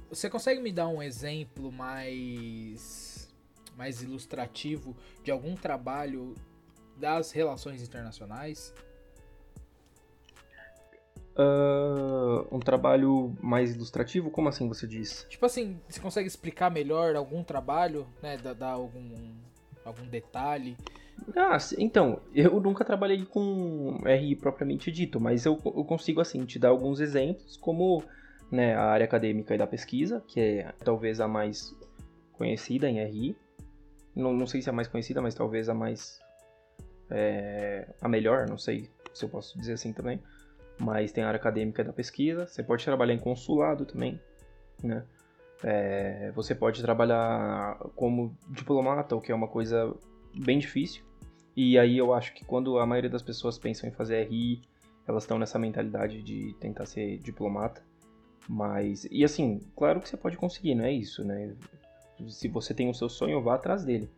Você 0.08 0.30
consegue 0.30 0.61
me 0.61 0.73
dar 0.73 0.88
um 0.88 1.02
exemplo 1.02 1.73
mais 1.73 3.16
mais 3.76 4.02
ilustrativo 4.02 4.96
de 5.23 5.30
algum 5.30 5.54
trabalho 5.54 6.35
das 6.96 7.30
relações 7.30 7.82
internacionais? 7.82 8.73
Uh, 11.38 12.46
um 12.50 12.58
trabalho 12.58 13.36
mais 13.42 13.74
ilustrativo? 13.74 14.30
Como 14.30 14.48
assim 14.48 14.66
você 14.66 14.86
diz? 14.86 15.26
Tipo 15.28 15.44
assim, 15.44 15.78
você 15.86 16.00
consegue 16.00 16.26
explicar 16.26 16.70
melhor 16.70 17.14
algum 17.14 17.44
trabalho, 17.44 18.06
né? 18.22 18.38
Dar, 18.38 18.54
dar 18.54 18.70
algum, 18.70 19.34
algum 19.84 20.06
detalhe? 20.06 20.76
Ah, 21.36 21.58
então, 21.78 22.20
eu 22.34 22.60
nunca 22.60 22.84
trabalhei 22.84 23.24
com 23.24 24.00
RI 24.04 24.36
propriamente 24.36 24.90
dito, 24.90 25.20
mas 25.20 25.44
eu, 25.44 25.60
eu 25.64 25.84
consigo, 25.84 26.20
assim, 26.20 26.44
te 26.44 26.58
dar 26.58 26.68
alguns 26.68 27.00
exemplos, 27.00 27.56
como 27.56 28.02
né, 28.50 28.74
a 28.74 28.84
área 28.84 29.04
acadêmica 29.04 29.54
e 29.54 29.58
da 29.58 29.66
pesquisa, 29.66 30.22
que 30.26 30.40
é 30.40 30.72
talvez 30.84 31.20
a 31.20 31.28
mais 31.28 31.74
conhecida 32.32 32.88
em 32.88 33.02
RI. 33.04 33.36
Não, 34.14 34.32
não 34.32 34.46
sei 34.46 34.62
se 34.62 34.68
é 34.68 34.72
a 34.72 34.74
mais 34.74 34.88
conhecida, 34.88 35.20
mas 35.20 35.34
talvez 35.34 35.68
a 35.68 35.74
mais. 35.74 36.18
É, 37.10 37.88
a 38.00 38.08
melhor, 38.08 38.48
não 38.48 38.58
sei 38.58 38.90
se 39.12 39.24
eu 39.24 39.28
posso 39.28 39.58
dizer 39.58 39.74
assim 39.74 39.92
também. 39.92 40.20
Mas 40.78 41.12
tem 41.12 41.25
a 41.25 41.28
área 41.28 41.38
acadêmica 41.38 41.83
da 41.83 41.92
pesquisa. 41.92 42.47
Você 42.47 42.62
pode 42.62 42.85
trabalhar 42.85 43.14
em 43.14 43.18
consulado 43.18 43.87
também, 43.87 44.21
né? 44.83 45.04
É, 45.64 46.30
você 46.35 46.54
pode 46.54 46.83
trabalhar 46.83 47.78
como 47.95 48.37
diplomata, 48.49 49.16
o 49.16 49.21
que 49.21 49.33
é 49.33 49.35
uma 49.35 49.49
coisa 49.49 49.95
bem 50.35 50.59
difícil. 50.59 51.02
E 51.56 51.78
aí 51.78 51.97
eu 51.97 52.12
acho 52.12 52.35
que 52.35 52.45
quando 52.45 52.78
a 52.78 52.87
maioria 52.87 53.09
das 53.09 53.23
pessoas 53.23 53.59
pensam 53.59 53.88
em 53.88 53.92
fazer 53.92 54.28
RI, 54.28 54.61
elas 55.09 55.23
estão 55.23 55.38
nessa 55.38 55.59
mentalidade 55.59 56.23
de 56.23 56.54
tentar 56.61 56.85
ser 56.85 57.18
diplomata. 57.18 57.83
Mas, 58.49 59.09
e 59.11 59.25
assim, 59.25 59.61
claro 59.75 60.00
que 60.00 60.09
você 60.09 60.16
pode 60.16 60.37
conseguir, 60.37 60.75
não 60.75 60.85
é 60.85 60.92
isso, 60.92 61.25
né? 61.25 61.54
Se 62.28 62.49
você 62.49 62.75
tem 62.75 62.88
o 62.88 62.95
seu 62.95 63.09
sonho, 63.09 63.42
vá 63.42 63.54
atrás 63.54 63.85
dele. 63.85 64.11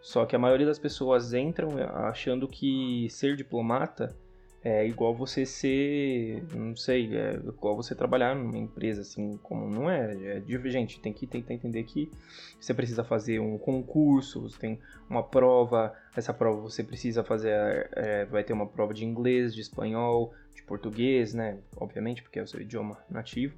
Só 0.00 0.26
que 0.26 0.36
a 0.36 0.38
maioria 0.38 0.66
das 0.66 0.78
pessoas 0.78 1.32
entram 1.32 1.70
achando 2.06 2.46
que 2.46 3.08
ser 3.10 3.36
diplomata 3.36 4.14
é 4.64 4.86
igual 4.86 5.14
você 5.14 5.44
ser, 5.44 6.42
não 6.54 6.74
sei, 6.74 7.14
é 7.14 7.34
igual 7.34 7.76
você 7.76 7.94
trabalhar 7.94 8.34
numa 8.34 8.56
empresa 8.56 9.02
assim, 9.02 9.38
como 9.42 9.68
não 9.68 9.90
é, 9.90 10.36
é 10.36 10.40
divergente, 10.40 10.98
tem 11.00 11.12
que 11.12 11.26
tentar 11.26 11.52
entender 11.52 11.84
que 11.84 12.10
você 12.58 12.72
precisa 12.72 13.04
fazer 13.04 13.38
um 13.40 13.58
concurso, 13.58 14.40
você 14.40 14.58
tem 14.58 14.80
uma 15.08 15.22
prova, 15.22 15.92
essa 16.16 16.32
prova 16.32 16.62
você 16.62 16.82
precisa 16.82 17.22
fazer, 17.22 17.90
é, 17.92 18.24
vai 18.24 18.42
ter 18.42 18.54
uma 18.54 18.66
prova 18.66 18.94
de 18.94 19.04
inglês, 19.04 19.54
de 19.54 19.60
espanhol, 19.60 20.32
de 20.54 20.62
português, 20.62 21.34
né, 21.34 21.58
obviamente, 21.76 22.22
porque 22.22 22.38
é 22.38 22.42
o 22.42 22.46
seu 22.46 22.62
idioma 22.62 23.04
nativo, 23.10 23.54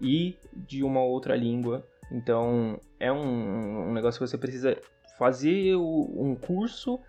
e 0.00 0.36
de 0.52 0.84
uma 0.84 1.02
outra 1.02 1.34
língua, 1.34 1.84
então 2.12 2.78
é 3.00 3.10
um, 3.10 3.88
um 3.88 3.92
negócio 3.92 4.20
que 4.20 4.28
você 4.28 4.38
precisa 4.38 4.78
fazer 5.18 5.74
um 5.74 6.36
curso 6.36 7.00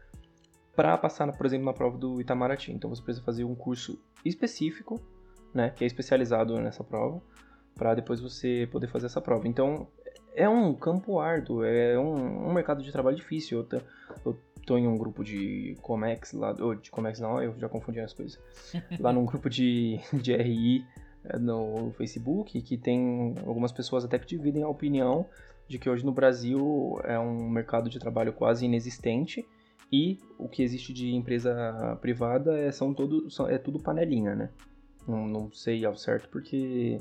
para 0.76 0.98
passar, 0.98 1.32
por 1.32 1.46
exemplo, 1.46 1.66
na 1.66 1.74
prova 1.74 1.98
do 1.98 2.20
Itamaraty. 2.20 2.72
Então 2.72 2.90
você 2.90 3.02
precisa 3.02 3.26
fazer 3.26 3.44
um 3.44 3.56
curso 3.56 4.00
específico, 4.24 5.00
né, 5.54 5.70
que 5.70 5.84
é 5.84 5.88
especializado 5.88 6.60
nessa 6.60 6.84
prova, 6.84 7.22
para 7.76 7.96
depois 7.96 8.20
você 8.20 8.68
poder 8.72 8.88
fazer 8.88 9.06
essa 9.06 9.22
prova. 9.22 9.48
Então 9.48 9.88
é 10.36 10.48
um 10.50 10.74
campo 10.74 11.20
árduo, 11.20 11.64
é 11.64 11.98
um, 11.98 12.50
um 12.50 12.54
mercado 12.54 12.84
de 12.84 12.92
trabalho 12.92 13.16
difícil. 13.16 13.60
Eu, 13.60 13.64
tô, 13.64 13.82
eu 14.26 14.40
tô 14.66 14.78
em 14.78 14.88
um 14.88 14.98
grupo 14.98 15.24
de 15.24 15.78
Comex 15.82 16.34
lá, 16.34 16.54
ou 16.60 16.76
de 16.76 16.92
Comex 16.92 17.20
não, 17.20 17.42
eu 17.42 17.58
já 17.58 17.70
confundi 17.70 18.00
as 18.00 18.14
coisas. 18.14 18.40
lá 19.00 19.14
num 19.14 19.26
grupo 19.26 19.50
de, 19.50 20.00
de 20.14 20.36
RI 20.36 20.86
eh, 21.24 21.38
no 21.38 21.92
Facebook, 21.98 22.62
que 22.62 22.78
tem 22.78 23.34
algumas 23.46 23.72
pessoas 23.72 24.04
até 24.04 24.20
que 24.20 24.28
dividem 24.28 24.64
a 24.64 24.68
opinião 24.68 25.26
de 25.68 25.80
que 25.80 25.90
hoje 25.90 26.06
no 26.06 26.12
Brasil 26.12 27.00
é 27.06 27.18
um 27.18 27.50
mercado 27.50 27.90
de 27.90 27.98
trabalho 27.98 28.34
quase 28.34 28.66
inexistente 28.66 29.48
e 29.92 30.20
o 30.38 30.48
que 30.48 30.64
existe 30.64 30.92
de 30.94 31.14
empresa 31.14 31.98
privada 32.02 32.58
é, 32.58 32.72
são 32.72 32.94
todo, 32.94 33.28
é 33.48 33.58
tudo 33.58 33.80
panelinha, 33.80 34.36
né? 34.36 34.50
Não, 35.08 35.28
não 35.28 35.52
sei 35.52 35.86
ao 35.86 35.96
certo 35.96 36.28
porque 36.30 37.00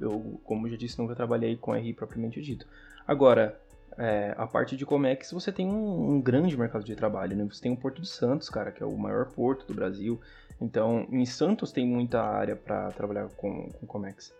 eu, 0.00 0.40
como 0.44 0.68
já 0.68 0.76
disse, 0.76 0.98
nunca 0.98 1.14
trabalhei 1.14 1.56
com 1.56 1.72
RI 1.72 1.92
propriamente 1.92 2.40
dito. 2.40 2.66
Agora, 3.06 3.60
é, 3.98 4.34
a 4.36 4.46
parte 4.46 4.76
de 4.76 4.84
Comex, 4.84 5.32
você 5.32 5.50
tem 5.50 5.66
um, 5.66 6.10
um, 6.12 6.20
grande 6.20 6.56
mercado 6.56 6.84
de 6.84 6.94
trabalho, 6.94 7.36
né? 7.36 7.44
Você 7.44 7.62
tem 7.62 7.72
o 7.72 7.76
Porto 7.76 8.02
de 8.02 8.08
Santos, 8.08 8.48
cara, 8.50 8.70
que 8.70 8.82
é 8.82 8.86
o 8.86 8.96
maior 8.96 9.26
porto 9.32 9.66
do 9.66 9.74
Brasil. 9.74 10.20
Então, 10.60 11.06
em 11.10 11.24
Santos 11.24 11.72
tem 11.72 11.86
muita 11.86 12.22
área 12.22 12.56
para 12.56 12.90
trabalhar 12.92 13.28
com, 13.36 13.70
com 13.70 13.86
Comex. 13.86 14.34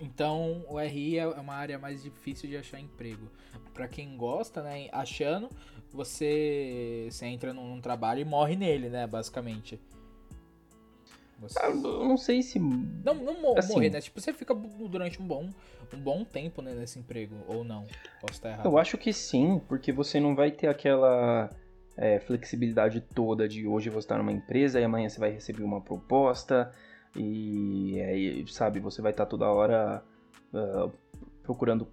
Então, 0.00 0.64
o 0.68 0.78
RI 0.78 1.18
é 1.18 1.26
uma 1.26 1.54
área 1.54 1.78
mais 1.78 2.02
difícil 2.02 2.48
de 2.48 2.56
achar 2.56 2.78
emprego. 2.78 3.28
Para 3.72 3.88
quem 3.88 4.16
gosta, 4.16 4.62
né, 4.62 4.88
achando, 4.92 5.48
você, 5.94 7.08
você 7.10 7.26
entra 7.26 7.52
num, 7.52 7.80
trabalho 7.80 8.20
e 8.20 8.24
morre 8.24 8.56
nele, 8.56 8.88
né, 8.88 9.06
basicamente. 9.06 9.80
Você... 11.40 11.58
Ah, 11.58 11.68
eu 11.68 12.04
não 12.04 12.16
sei 12.16 12.42
se. 12.42 12.58
Não, 12.58 13.14
não 13.14 13.58
assim, 13.58 13.72
morrer, 13.72 13.90
né? 13.90 14.00
Tipo, 14.00 14.20
você 14.20 14.32
fica 14.32 14.54
durante 14.54 15.20
um 15.20 15.26
bom, 15.26 15.48
um 15.92 15.98
bom 15.98 16.24
tempo 16.24 16.62
né, 16.62 16.72
nesse 16.74 16.98
emprego, 16.98 17.34
ou 17.46 17.64
não? 17.64 17.86
Posso 18.20 18.34
estar 18.34 18.50
errado. 18.50 18.66
Eu 18.66 18.78
acho 18.78 18.96
que 18.96 19.12
sim, 19.12 19.60
porque 19.68 19.92
você 19.92 20.18
não 20.18 20.34
vai 20.34 20.50
ter 20.50 20.68
aquela 20.68 21.50
é, 21.96 22.18
flexibilidade 22.18 23.00
toda 23.00 23.48
de 23.48 23.66
hoje 23.66 23.90
você 23.90 24.06
está 24.06 24.18
numa 24.18 24.32
empresa 24.32 24.80
e 24.80 24.84
amanhã 24.84 25.08
você 25.08 25.20
vai 25.20 25.30
receber 25.30 25.62
uma 25.62 25.80
proposta 25.80 26.72
e 27.16 28.00
aí, 28.00 28.44
sabe, 28.48 28.80
você 28.80 29.00
vai 29.00 29.12
estar 29.12 29.26
toda 29.26 29.48
hora 29.48 30.02
uh, 30.52 30.90
procurando 31.42 31.86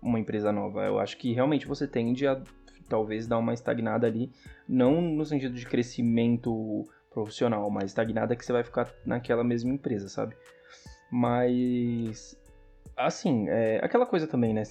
uma 0.00 0.20
empresa 0.20 0.52
nova. 0.52 0.84
Eu 0.84 1.00
acho 1.00 1.16
que 1.16 1.32
realmente 1.32 1.66
você 1.66 1.86
tende 1.86 2.26
a 2.26 2.40
talvez 2.86 3.26
dar 3.26 3.38
uma 3.38 3.54
estagnada 3.54 4.06
ali, 4.06 4.32
não 4.68 5.00
no 5.00 5.24
sentido 5.24 5.54
de 5.54 5.66
crescimento 5.66 6.84
profissional, 7.10 7.68
mas 7.70 7.86
estagnada 7.86 8.36
que 8.36 8.44
você 8.44 8.52
vai 8.52 8.62
ficar 8.62 8.92
naquela 9.04 9.42
mesma 9.42 9.72
empresa, 9.72 10.08
sabe? 10.08 10.36
Mas 11.10 12.38
assim, 12.96 13.48
é 13.48 13.80
aquela 13.82 14.06
coisa 14.06 14.26
também, 14.26 14.52
né? 14.52 14.62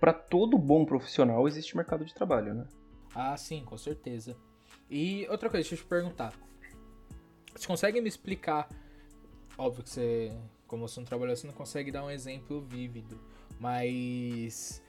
Para 0.00 0.12
todo 0.12 0.58
bom 0.58 0.84
profissional 0.84 1.46
existe 1.48 1.76
mercado 1.76 2.04
de 2.04 2.14
trabalho, 2.14 2.54
né? 2.54 2.66
Ah, 3.14 3.36
sim, 3.36 3.64
com 3.64 3.76
certeza. 3.76 4.36
E 4.90 5.26
outra 5.28 5.50
coisa, 5.50 5.62
deixa 5.62 5.74
eu 5.74 5.78
te 5.78 5.88
perguntar. 5.88 6.32
Você 7.54 7.66
consegue 7.66 8.00
me 8.00 8.08
explicar 8.08 8.68
Óbvio 9.58 9.82
que 9.82 9.90
você, 9.90 10.32
como 10.68 10.86
você 10.86 11.00
não 11.00 11.04
trabalhou, 11.04 11.34
você 11.34 11.44
não 11.44 11.52
consegue 11.52 11.90
dar 11.90 12.04
um 12.04 12.10
exemplo 12.10 12.60
vívido, 12.60 13.20
mas 13.58 14.80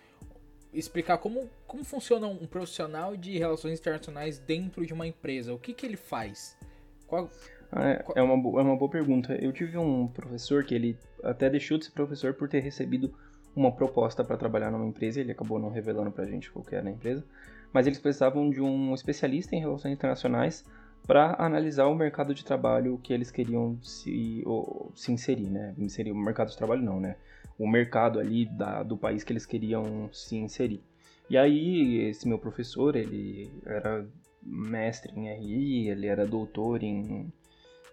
explicar 0.73 1.17
como, 1.17 1.49
como 1.65 1.83
funciona 1.83 2.27
um 2.27 2.45
profissional 2.45 3.15
de 3.15 3.38
relações 3.38 3.79
internacionais 3.79 4.39
dentro 4.39 4.85
de 4.85 4.93
uma 4.93 5.07
empresa. 5.07 5.53
O 5.53 5.59
que, 5.59 5.73
que 5.73 5.85
ele 5.85 5.97
faz? 5.97 6.57
Qual, 7.07 7.29
é, 7.73 7.95
qual... 8.03 8.17
é, 8.17 8.21
uma, 8.21 8.59
é 8.59 8.63
uma 8.63 8.77
boa 8.77 8.89
pergunta. 8.89 9.33
Eu 9.35 9.51
tive 9.51 9.77
um 9.77 10.07
professor 10.07 10.63
que 10.63 10.75
ele 10.75 10.97
até 11.23 11.49
deixou 11.49 11.77
de 11.77 11.85
ser 11.85 11.91
professor 11.91 12.33
por 12.33 12.47
ter 12.47 12.59
recebido 12.59 13.13
uma 13.55 13.71
proposta 13.71 14.23
para 14.23 14.38
trabalhar 14.38 14.71
numa 14.71 14.85
empresa. 14.85 15.19
Ele 15.19 15.31
acabou 15.31 15.59
não 15.59 15.69
revelando 15.69 16.11
para 16.11 16.23
a 16.23 16.27
gente 16.27 16.51
qual 16.51 16.65
era 16.71 16.88
a 16.88 16.91
empresa. 16.91 17.25
Mas 17.73 17.88
eles 17.88 17.99
precisavam 17.99 18.49
de 18.49 18.61
um 18.61 18.93
especialista 18.93 19.55
em 19.55 19.59
relações 19.59 19.93
internacionais 19.93 20.63
para 21.06 21.36
analisar 21.44 21.88
o 21.88 21.96
mercado 21.96 22.34
de 22.34 22.46
trabalho 22.46 23.00
que 23.01 23.13
eles 23.13 23.32
queriam 23.32 23.77
se, 23.82 24.44
ou, 24.46 24.91
se 24.96 25.12
inserir, 25.12 25.50
né? 25.50 25.74
Inserir 25.77 26.12
o 26.12 26.15
mercado 26.15 26.50
de 26.50 26.58
trabalho 26.58 26.82
não, 26.82 27.00
né? 27.00 27.15
O 27.58 27.68
mercado 27.68 28.20
ali 28.20 28.46
da, 28.46 28.84
do 28.84 28.98
país 28.98 29.24
que 29.24 29.34
eles 29.34 29.46
queriam 29.46 30.10
se 30.13 30.38
inserir. 30.38 30.84
E 31.29 31.38
aí, 31.38 32.10
esse 32.10 32.27
meu 32.27 32.39
professor, 32.39 32.96
ele 32.96 33.51
era 33.65 34.08
mestre 34.41 35.12
em 35.15 35.32
RI, 35.34 35.89
ele 35.89 36.08
era 36.08 36.25
doutor 36.25 36.82
em 36.82 37.32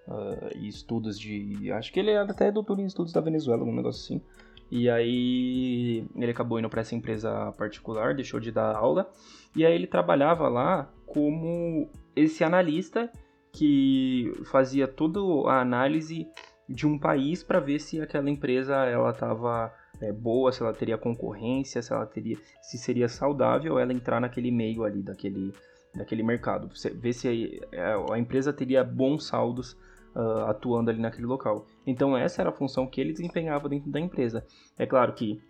uh, 0.08 0.58
estudos 0.66 1.18
de... 1.18 1.70
Acho 1.72 1.92
que 1.92 2.00
ele 2.00 2.10
era 2.10 2.30
até 2.30 2.50
doutor 2.50 2.78
em 2.78 2.86
estudos 2.86 3.12
da 3.12 3.20
Venezuela, 3.20 3.64
um 3.64 3.74
negócio 3.74 4.02
assim. 4.02 4.24
E 4.70 4.90
aí 4.90 6.04
ele 6.16 6.30
acabou 6.30 6.58
indo 6.58 6.68
para 6.68 6.80
essa 6.80 6.94
empresa 6.94 7.52
particular, 7.52 8.14
deixou 8.14 8.40
de 8.40 8.50
dar 8.50 8.74
aula, 8.74 9.08
e 9.54 9.64
aí 9.64 9.72
ele 9.72 9.86
trabalhava 9.86 10.48
lá 10.48 10.90
como 11.06 11.88
esse 12.16 12.42
analista 12.42 13.10
que 13.52 14.32
fazia 14.46 14.88
toda 14.88 15.20
a 15.50 15.60
análise 15.60 16.26
de 16.68 16.86
um 16.86 16.98
país 16.98 17.42
para 17.42 17.60
ver 17.60 17.78
se 17.78 18.00
aquela 18.00 18.28
empresa 18.28 18.74
ela 18.74 19.10
estava 19.10 19.72
é, 20.00 20.12
boa, 20.12 20.50
se 20.50 20.62
ela 20.62 20.72
teria 20.72 20.98
concorrência, 20.98 21.80
se 21.80 21.92
ela 21.92 22.06
teria, 22.06 22.36
se 22.60 22.76
seria 22.76 23.08
saudável 23.08 23.78
ela 23.78 23.92
entrar 23.92 24.20
naquele 24.20 24.50
meio 24.50 24.84
ali 24.84 25.02
daquele, 25.02 25.52
daquele 25.94 26.22
mercado, 26.22 26.68
ver 26.94 27.12
se 27.12 27.60
a, 27.72 28.14
a 28.14 28.18
empresa 28.18 28.52
teria 28.52 28.82
bons 28.82 29.26
saldos 29.26 29.72
uh, 30.14 30.46
atuando 30.48 30.90
ali 30.90 31.00
naquele 31.00 31.26
local. 31.26 31.66
Então 31.86 32.16
essa 32.16 32.42
era 32.42 32.50
a 32.50 32.52
função 32.52 32.86
que 32.86 33.00
ele 33.00 33.12
desempenhava 33.12 33.68
dentro 33.68 33.90
da 33.90 34.00
empresa. 34.00 34.44
É 34.78 34.86
claro 34.86 35.12
que 35.14 35.40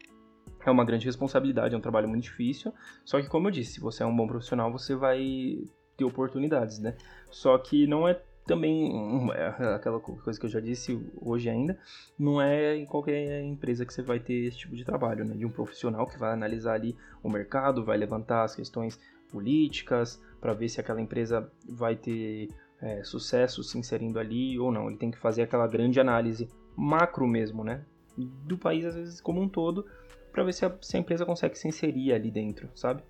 é 0.64 0.70
uma 0.70 0.85
grande 0.85 1.06
responsabilidade, 1.06 1.75
é 1.75 1.78
um 1.78 1.80
trabalho 1.80 2.08
muito 2.08 2.25
difícil, 2.25 2.73
só 3.04 3.20
que 3.20 3.28
como 3.28 3.49
eu 3.49 3.52
disse, 3.52 3.75
se 3.75 3.80
você 3.80 4.02
é 4.02 4.06
um 4.06 4.14
bom 4.14 4.26
profissional, 4.26 4.70
você 4.70 4.94
vai 4.94 5.64
ter 5.97 6.05
oportunidades, 6.05 6.79
né? 6.79 6.95
Só 7.31 7.57
que 7.59 7.87
não 7.87 8.07
é 8.07 8.21
também 8.47 9.29
é 9.35 9.75
aquela 9.75 9.99
coisa 9.99 10.38
que 10.38 10.47
eu 10.47 10.50
já 10.50 10.61
disse 10.61 11.05
hoje 11.21 11.50
ainda, 11.50 11.76
não 12.17 12.41
é 12.41 12.76
em 12.76 12.87
qualquer 12.87 13.43
empresa 13.43 13.85
que 13.85 13.93
você 13.93 14.03
vai 14.03 14.21
ter 14.21 14.47
esse 14.47 14.59
tipo 14.59 14.76
de 14.76 14.85
trabalho, 14.85 15.25
né? 15.25 15.35
De 15.35 15.45
um 15.45 15.50
profissional 15.50 16.07
que 16.07 16.17
vai 16.17 16.33
analisar 16.33 16.75
ali 16.75 16.97
o 17.23 17.29
mercado, 17.29 17.85
vai 17.85 17.97
levantar 17.99 18.45
as 18.45 18.55
questões 18.55 19.00
políticas 19.31 20.23
para 20.41 20.55
ver 20.55 20.69
se 20.69 20.81
aquela 20.81 21.00
empresa 21.00 21.50
vai 21.69 21.97
ter 21.97 22.49
é, 22.81 23.03
sucesso 23.03 23.65
se 23.65 23.76
inserindo 23.76 24.19
ali 24.19 24.59
ou 24.59 24.71
não. 24.71 24.88
Ele 24.88 24.97
tem 24.97 25.11
que 25.11 25.19
fazer 25.19 25.43
aquela 25.43 25.67
grande 25.67 25.99
análise 25.99 26.49
macro 26.76 27.26
mesmo, 27.26 27.65
né? 27.65 27.85
Do 28.17 28.57
país 28.57 28.85
às 28.85 28.95
vezes 28.95 29.21
como 29.21 29.41
um 29.41 29.49
todo, 29.49 29.85
para 30.31 30.45
ver 30.45 30.53
se 30.53 30.65
a, 30.65 30.73
se 30.81 30.97
a 30.97 31.00
empresa 31.00 31.26
consegue 31.26 31.59
se 31.59 31.67
inserir 31.67 32.12
ali 32.12 32.31
dentro, 32.31 32.69
sabe? 32.75 33.03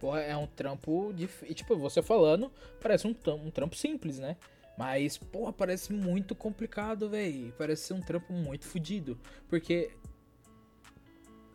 Porra, 0.00 0.20
é 0.20 0.36
um 0.36 0.46
trampo 0.46 1.12
de. 1.12 1.26
Tipo, 1.54 1.76
você 1.76 2.02
falando, 2.02 2.50
parece 2.80 3.06
um, 3.06 3.14
um 3.44 3.50
trampo 3.50 3.76
simples, 3.76 4.18
né? 4.18 4.36
Mas, 4.76 5.18
porra, 5.18 5.52
parece 5.52 5.92
muito 5.92 6.34
complicado, 6.34 7.08
velho. 7.08 7.52
Parece 7.58 7.82
ser 7.82 7.94
um 7.94 8.00
trampo 8.00 8.32
muito 8.32 8.64
fodido. 8.64 9.18
Porque 9.48 9.90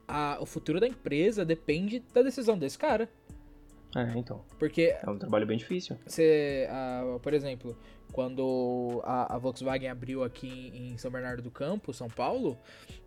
a, 0.06 0.38
o 0.42 0.46
futuro 0.46 0.80
da 0.80 0.88
empresa 0.88 1.46
depende 1.46 2.02
da 2.14 2.22
decisão 2.22 2.58
desse 2.58 2.78
cara. 2.78 3.10
É, 3.96 4.18
então. 4.18 4.44
Porque. 4.60 4.96
É 5.02 5.10
um 5.10 5.18
trabalho 5.18 5.46
bem 5.46 5.58
difícil. 5.58 5.98
Você, 6.06 6.68
a, 6.70 7.18
por 7.22 7.34
exemplo, 7.34 7.78
quando 8.12 9.02
a, 9.06 9.36
a, 9.36 9.38
Volkswagen 9.38 9.90
abriu 9.90 10.24
aqui 10.24 10.72
em 10.74 10.98
São 10.98 11.10
Bernardo 11.10 11.42
do 11.42 11.52
Campo, 11.52 11.94
São 11.94 12.10
Paulo, 12.10 12.58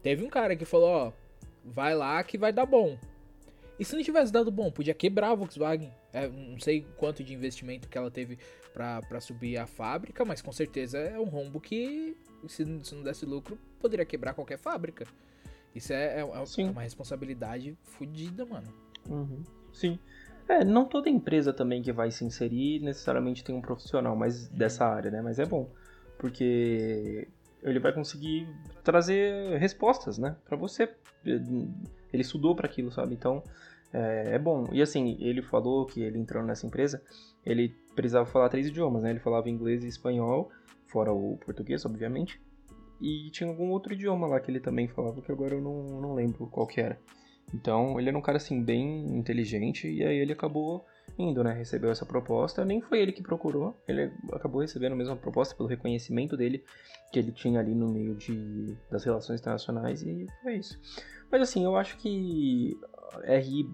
teve 0.02 0.24
um 0.24 0.30
cara 0.30 0.56
que 0.56 0.64
falou: 0.64 0.88
ó, 0.88 1.12
vai 1.64 1.94
lá 1.94 2.22
que 2.24 2.38
vai 2.38 2.52
dar 2.52 2.66
bom. 2.66 2.96
E 3.78 3.84
se 3.84 3.94
não 3.94 4.02
tivesse 4.02 4.32
dado 4.32 4.50
bom, 4.50 4.70
podia 4.70 4.94
quebrar 4.94 5.30
a 5.30 5.34
Volkswagen. 5.34 5.92
É, 6.12 6.28
não 6.28 6.58
sei 6.58 6.86
quanto 6.96 7.22
de 7.22 7.34
investimento 7.34 7.88
que 7.88 7.98
ela 7.98 8.10
teve 8.10 8.38
para 8.72 9.20
subir 9.20 9.58
a 9.58 9.66
fábrica, 9.66 10.24
mas 10.24 10.40
com 10.40 10.52
certeza 10.52 10.98
é 10.98 11.18
um 11.18 11.24
rombo 11.24 11.60
que, 11.60 12.16
se, 12.48 12.64
se 12.84 12.94
não 12.94 13.02
desse 13.02 13.26
lucro, 13.26 13.58
poderia 13.80 14.04
quebrar 14.04 14.34
qualquer 14.34 14.58
fábrica. 14.58 15.06
Isso 15.74 15.92
é, 15.92 16.20
é, 16.20 16.20
é 16.20 16.62
uma 16.70 16.82
responsabilidade 16.82 17.76
fodida, 17.82 18.46
mano. 18.46 18.72
Uhum. 19.08 19.42
Sim. 19.72 19.98
É, 20.48 20.64
não 20.64 20.84
toda 20.84 21.10
empresa 21.10 21.52
também 21.52 21.82
que 21.82 21.92
vai 21.92 22.10
se 22.10 22.24
inserir 22.24 22.80
necessariamente 22.80 23.42
tem 23.42 23.54
um 23.54 23.60
profissional 23.60 24.14
mas 24.14 24.48
dessa 24.48 24.86
área, 24.86 25.10
né? 25.10 25.20
Mas 25.20 25.38
é 25.38 25.44
bom, 25.44 25.68
porque 26.18 27.28
ele 27.62 27.80
vai 27.80 27.92
conseguir 27.92 28.48
trazer 28.84 29.58
respostas, 29.58 30.18
né, 30.18 30.36
para 30.44 30.56
você. 30.56 30.88
Ele 32.12 32.22
estudou 32.22 32.54
para 32.54 32.66
aquilo, 32.66 32.90
sabe? 32.90 33.14
Então, 33.14 33.42
é, 33.92 34.34
é, 34.34 34.38
bom. 34.38 34.66
E 34.72 34.82
assim, 34.82 35.16
ele 35.20 35.42
falou 35.42 35.86
que 35.86 36.02
ele 36.02 36.18
entrou 36.18 36.42
nessa 36.42 36.66
empresa, 36.66 37.02
ele 37.44 37.74
precisava 37.94 38.26
falar 38.26 38.48
três 38.48 38.66
idiomas, 38.68 39.02
né? 39.02 39.10
Ele 39.10 39.20
falava 39.20 39.48
inglês 39.48 39.84
e 39.84 39.88
espanhol, 39.88 40.50
fora 40.86 41.12
o 41.12 41.38
português, 41.38 41.84
obviamente. 41.84 42.40
E 43.00 43.30
tinha 43.30 43.48
algum 43.48 43.70
outro 43.70 43.92
idioma 43.92 44.26
lá 44.26 44.40
que 44.40 44.50
ele 44.50 44.60
também 44.60 44.88
falava, 44.88 45.20
que 45.20 45.30
agora 45.30 45.54
eu 45.54 45.60
não, 45.60 46.00
não 46.00 46.14
lembro 46.14 46.46
qual 46.46 46.66
que 46.66 46.80
era. 46.80 46.98
Então, 47.54 47.98
ele 47.98 48.08
era 48.08 48.18
um 48.18 48.22
cara, 48.22 48.38
assim, 48.38 48.62
bem 48.62 49.16
inteligente, 49.16 49.88
e 49.88 50.02
aí 50.02 50.18
ele 50.18 50.32
acabou 50.32 50.84
indo, 51.18 51.42
né? 51.42 51.52
Recebeu 51.52 51.90
essa 51.90 52.04
proposta, 52.04 52.64
nem 52.64 52.80
foi 52.80 53.00
ele 53.00 53.12
que 53.12 53.22
procurou, 53.22 53.76
ele 53.86 54.12
acabou 54.32 54.60
recebendo 54.60 54.92
a 54.92 54.96
mesma 54.96 55.16
proposta 55.16 55.54
pelo 55.54 55.68
reconhecimento 55.68 56.36
dele 56.36 56.64
que 57.12 57.18
ele 57.18 57.32
tinha 57.32 57.60
ali 57.60 57.74
no 57.74 57.88
meio 57.88 58.14
de, 58.14 58.76
das 58.90 59.04
relações 59.04 59.40
internacionais, 59.40 60.02
e 60.02 60.26
foi 60.42 60.56
isso. 60.56 60.78
Mas 61.30 61.42
assim, 61.42 61.64
eu 61.64 61.76
acho 61.76 61.96
que 61.98 62.78
RI, 63.24 63.68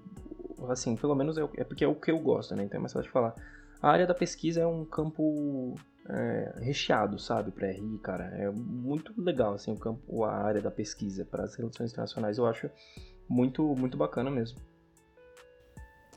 assim, 0.68 0.96
pelo 0.96 1.14
menos 1.14 1.36
é, 1.38 1.42
é 1.56 1.64
porque 1.64 1.84
é 1.84 1.88
o 1.88 1.94
que 1.94 2.10
eu 2.10 2.18
gosto, 2.18 2.54
né? 2.54 2.64
Então 2.64 2.78
é 2.78 2.80
mais 2.80 2.92
fácil 2.92 3.08
de 3.08 3.12
falar. 3.12 3.34
A 3.80 3.90
área 3.90 4.06
da 4.06 4.14
pesquisa 4.14 4.60
é 4.60 4.66
um 4.66 4.84
campo 4.84 5.74
é, 6.08 6.54
recheado, 6.60 7.18
sabe, 7.18 7.50
para 7.50 7.70
RI, 7.70 7.98
cara. 7.98 8.24
É 8.24 8.50
muito 8.50 9.12
legal, 9.20 9.54
assim, 9.54 9.72
o 9.72 9.76
campo, 9.76 10.24
a 10.24 10.32
área 10.32 10.60
da 10.60 10.70
pesquisa 10.70 11.24
para 11.24 11.44
as 11.44 11.56
relações 11.56 11.90
internacionais. 11.90 12.38
Eu 12.38 12.46
acho 12.46 12.70
muito, 13.28 13.62
muito 13.74 13.96
bacana 13.96 14.30
mesmo. 14.30 14.60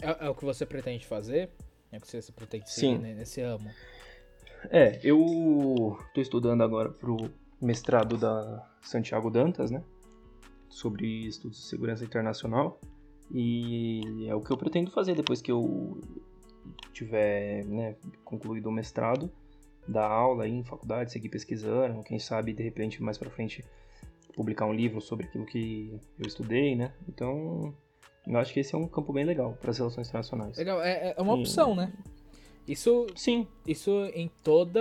É, 0.02 0.26
é 0.26 0.30
o 0.30 0.36
que 0.36 0.46
você 0.46 0.66
pretende 0.66 1.06
fazer? 1.06 1.50
É 1.92 1.98
o 1.98 2.02
que 2.02 2.08
você 2.08 2.32
pretende 2.32 2.70
seguir 2.70 2.98
Sim. 2.98 3.14
nesse 3.16 3.42
ramo? 3.42 3.70
É, 4.70 5.00
eu 5.04 5.98
tô 6.14 6.22
estudando 6.22 6.62
agora 6.62 6.90
pro 6.90 7.32
mestrado 7.62 8.18
da 8.18 8.68
Santiago 8.82 9.30
Dantas, 9.30 9.72
né? 9.72 9.84
Sobre 10.70 11.28
estudos 11.28 11.60
de 11.60 11.66
segurança 11.66 12.04
internacional. 12.04 12.80
E 13.32 14.28
é 14.28 14.36
o 14.36 14.42
que 14.42 14.52
eu 14.52 14.58
pretendo 14.58 14.92
fazer 14.92 15.16
depois 15.16 15.42
que 15.42 15.52
eu 15.52 16.00
tiver 16.94 17.66
né, 17.66 17.96
concluído 18.24 18.68
o 18.68 18.72
mestrado, 18.72 19.32
dar 19.88 20.08
aula 20.08 20.46
aí 20.46 20.52
em 20.52 20.64
faculdade, 20.64 21.12
seguir 21.12 21.30
pesquisando, 21.30 22.04
quem 22.04 22.20
sabe 22.20 22.54
de 22.54 22.64
repente 22.64 23.02
mais 23.02 23.18
para 23.18 23.30
frente 23.30 23.64
publicar 24.36 24.66
um 24.66 24.74
livro 24.74 25.02
sobre 25.02 25.26
aquilo 25.26 25.46
que 25.46 26.00
eu 26.20 26.28
estudei, 26.28 26.76
né? 26.76 26.94
Então, 27.08 27.74
eu 28.28 28.38
acho 28.38 28.54
que 28.54 28.60
esse 28.60 28.74
é 28.74 28.78
um 28.78 28.88
campo 28.88 29.14
bem 29.14 29.26
legal 29.26 29.58
para 29.60 29.72
as 29.72 29.78
relações 29.78 30.08
internacionais. 30.08 30.58
Legal, 30.58 30.82
é, 30.82 31.14
é 31.16 31.22
uma 31.22 31.34
opção, 31.34 31.74
e... 31.74 31.78
né? 31.78 31.94
Isso, 32.68 33.06
sim, 33.16 33.48
isso 33.68 33.92
em 34.16 34.30
toda, 34.44 34.80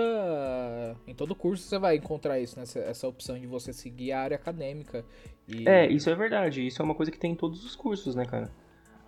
em 1.05 1.13
todo 1.13 1.35
curso 1.35 1.63
você 1.63 1.77
vai 1.77 1.95
encontrar 1.95 2.39
isso, 2.39 2.55
né? 2.57 2.63
Essa, 2.63 2.79
essa 2.79 3.07
opção 3.07 3.39
de 3.39 3.45
você 3.45 3.71
seguir 3.71 4.11
a 4.11 4.21
área 4.21 4.35
acadêmica. 4.35 5.05
E... 5.47 5.69
É, 5.69 5.87
isso 5.87 6.09
é 6.09 6.15
verdade. 6.15 6.65
Isso 6.65 6.81
é 6.81 6.85
uma 6.85 6.95
coisa 6.95 7.11
que 7.11 7.19
tem 7.19 7.33
em 7.33 7.35
todos 7.35 7.63
os 7.63 7.75
cursos, 7.75 8.15
né, 8.15 8.25
cara? 8.25 8.51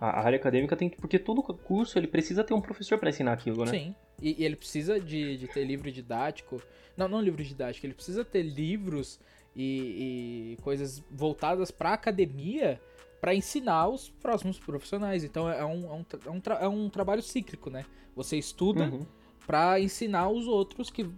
A, 0.00 0.20
área 0.20 0.36
acadêmica 0.36 0.76
tem 0.76 0.88
porque 0.88 1.18
todo 1.18 1.42
curso 1.42 1.98
ele 1.98 2.06
precisa 2.06 2.44
ter 2.44 2.54
um 2.54 2.60
professor 2.60 2.98
para 2.98 3.08
ensinar 3.08 3.32
aquilo, 3.32 3.64
né? 3.64 3.70
Sim. 3.72 3.94
E, 4.22 4.40
e, 4.40 4.44
ele 4.44 4.54
precisa 4.54 5.00
de, 5.00 5.36
de 5.36 5.48
ter 5.48 5.64
livro 5.64 5.90
didático. 5.90 6.62
Não, 6.96 7.08
não 7.08 7.20
livro 7.20 7.42
didático. 7.42 7.84
Ele 7.84 7.94
precisa 7.94 8.24
ter 8.24 8.42
livros 8.42 9.18
e, 9.56 10.54
e 10.56 10.62
coisas 10.62 11.02
voltadas 11.10 11.72
para 11.72 11.92
academia 11.92 12.80
para 13.20 13.34
ensinar 13.34 13.88
os 13.88 14.10
próximos 14.10 14.58
profissionais. 14.58 15.24
Então 15.24 15.48
é 15.48 15.64
um, 15.64 15.84
é 15.86 15.94
um, 15.94 16.06
é 16.26 16.30
um, 16.30 16.42
é 16.60 16.68
um 16.68 16.88
trabalho 16.88 17.22
cíclico, 17.22 17.70
né? 17.70 17.84
Você 18.14 18.36
estuda 18.36 18.84
uhum. 18.84 19.06
para 19.46 19.80
ensinar 19.80 20.28
os 20.28 20.46
outros 20.46 20.90
que 20.90 21.08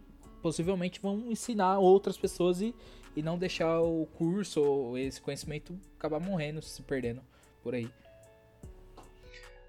possivelmente 0.43 1.01
vão 1.01 1.31
ensinar 1.31 1.79
outras 1.79 2.17
pessoas 2.17 2.61
e, 2.61 2.75
e 3.15 3.23
não 3.23 3.39
deixar 3.39 3.81
o 3.81 4.07
curso 4.15 4.63
ou 4.63 4.99
esse 4.99 5.21
conhecimento 5.21 5.79
acabar 5.99 6.21
morrendo, 6.21 6.63
se 6.63 6.83
perdendo 6.83 7.21
por 7.63 7.75
aí. 7.75 7.91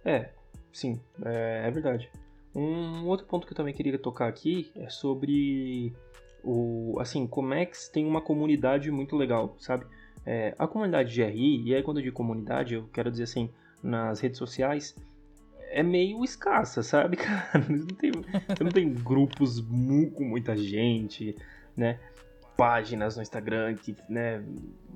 É, 0.04 0.30
sim, 0.72 1.00
é, 1.24 1.63
é 1.67 1.72
verdade. 1.72 2.10
Um 2.54 3.08
outro 3.08 3.26
ponto 3.26 3.46
que 3.46 3.54
eu 3.54 3.58
também 3.58 3.74
queria 3.74 3.98
tocar 3.98 4.28
aqui 4.28 4.72
é 4.76 4.89
sobre 4.89 5.94
o 6.44 6.98
assim, 7.00 7.26
Comex 7.28 7.88
tem 7.88 8.06
uma 8.06 8.22
comunidade 8.22 8.89
muito 8.91 9.15
legal, 9.15 9.56
sabe? 9.60 9.86
É, 10.25 10.53
a 10.57 10.67
comunidade 10.67 11.13
de 11.13 11.23
RI, 11.23 11.63
e 11.67 11.75
aí 11.75 11.81
quando 11.81 11.97
eu 11.97 12.03
digo 12.03 12.15
comunidade, 12.15 12.75
eu 12.75 12.88
quero 12.93 13.10
dizer 13.10 13.23
assim, 13.23 13.49
nas 13.81 14.19
redes 14.19 14.38
sociais, 14.38 14.95
é 15.71 15.81
meio 15.81 16.23
escassa, 16.23 16.84
sabe, 16.84 17.17
cara? 17.17 17.65
Não 17.67 17.88
tem, 17.88 18.12
não 18.60 18.71
tem 18.71 18.93
grupos 18.93 19.60
com 19.60 20.23
muita 20.23 20.55
gente, 20.55 21.36
né? 21.75 21.99
Páginas 22.57 23.15
no 23.15 23.21
Instagram 23.23 23.73
que, 23.75 23.95
né? 24.07 24.43